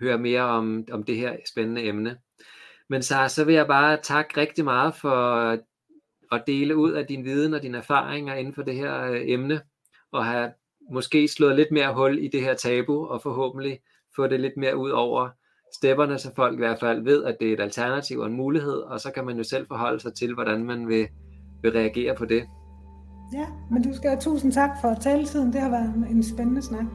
[0.01, 2.17] høre mere om, om det her spændende emne.
[2.89, 5.59] Men så, så vil jeg bare takke rigtig meget for
[6.33, 9.61] at dele ud af din viden og dine erfaringer inden for det her øh, emne,
[10.13, 10.53] og have
[10.93, 13.79] måske slået lidt mere hul i det her tabu, og forhåbentlig
[14.17, 15.29] få det lidt mere ud over
[15.77, 18.77] stepperne, så folk i hvert fald ved, at det er et alternativ og en mulighed,
[18.77, 21.09] og så kan man jo selv forholde sig til, hvordan man vil,
[21.63, 22.45] vil reagere på det.
[23.33, 25.53] Ja, men du skal have tusind tak for taletiden.
[25.53, 26.87] Det har været en spændende snak.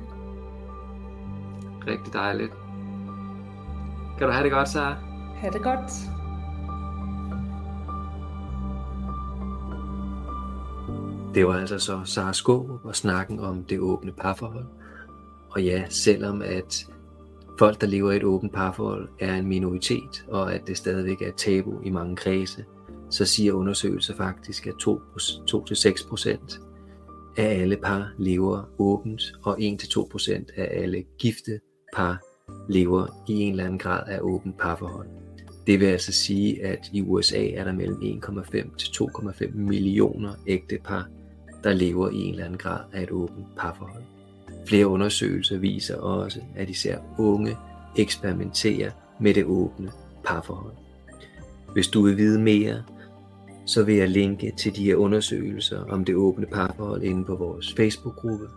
[1.88, 2.63] Rigtig dejligt.
[4.18, 4.96] Kan du have det godt, Sara?
[5.36, 5.92] Ha' det godt.
[11.36, 14.66] Det var altså så Sara Skå og snakken om det åbne parforhold.
[15.50, 16.88] Og ja, selvom at
[17.60, 21.32] folk, der lever i et åbent parforhold, er en minoritet, og at det stadigvæk er
[21.32, 22.66] tabu i mange kredse,
[23.10, 26.60] så siger undersøgelser faktisk, at 2-6%
[27.38, 31.60] af alle par lever åbent, og 1-2% af alle gifte
[31.96, 32.22] par
[32.70, 35.08] lever i en eller anden grad af åbent parforhold.
[35.68, 40.80] Det vil altså sige, at i USA er der mellem 1,5 til 2,5 millioner ægte
[40.84, 41.08] par,
[41.64, 44.04] der lever i en eller anden grad af et åbent parforhold.
[44.68, 47.58] Flere undersøgelser viser også, at især unge
[47.98, 49.92] eksperimenterer med det åbne
[50.26, 50.74] parforhold.
[51.74, 52.84] Hvis du vil vide mere,
[53.66, 57.74] så vil jeg linke til de her undersøgelser om det åbne parforhold inde på vores
[57.74, 58.48] Facebook-gruppe.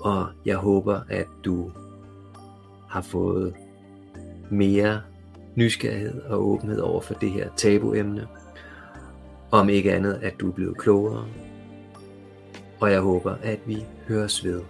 [0.00, 1.70] Og jeg håber, at du
[2.90, 3.54] har fået
[4.50, 5.00] mere
[5.54, 8.26] nysgerrighed og åbenhed over for det her tabuemne.
[9.50, 11.26] Om ikke andet, at du er blevet klogere.
[12.80, 14.60] Og jeg håber, at vi høres ved.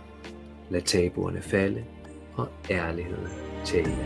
[0.71, 1.85] Lad tabuerne falde
[2.37, 3.29] og ærligheden
[3.65, 3.97] tale.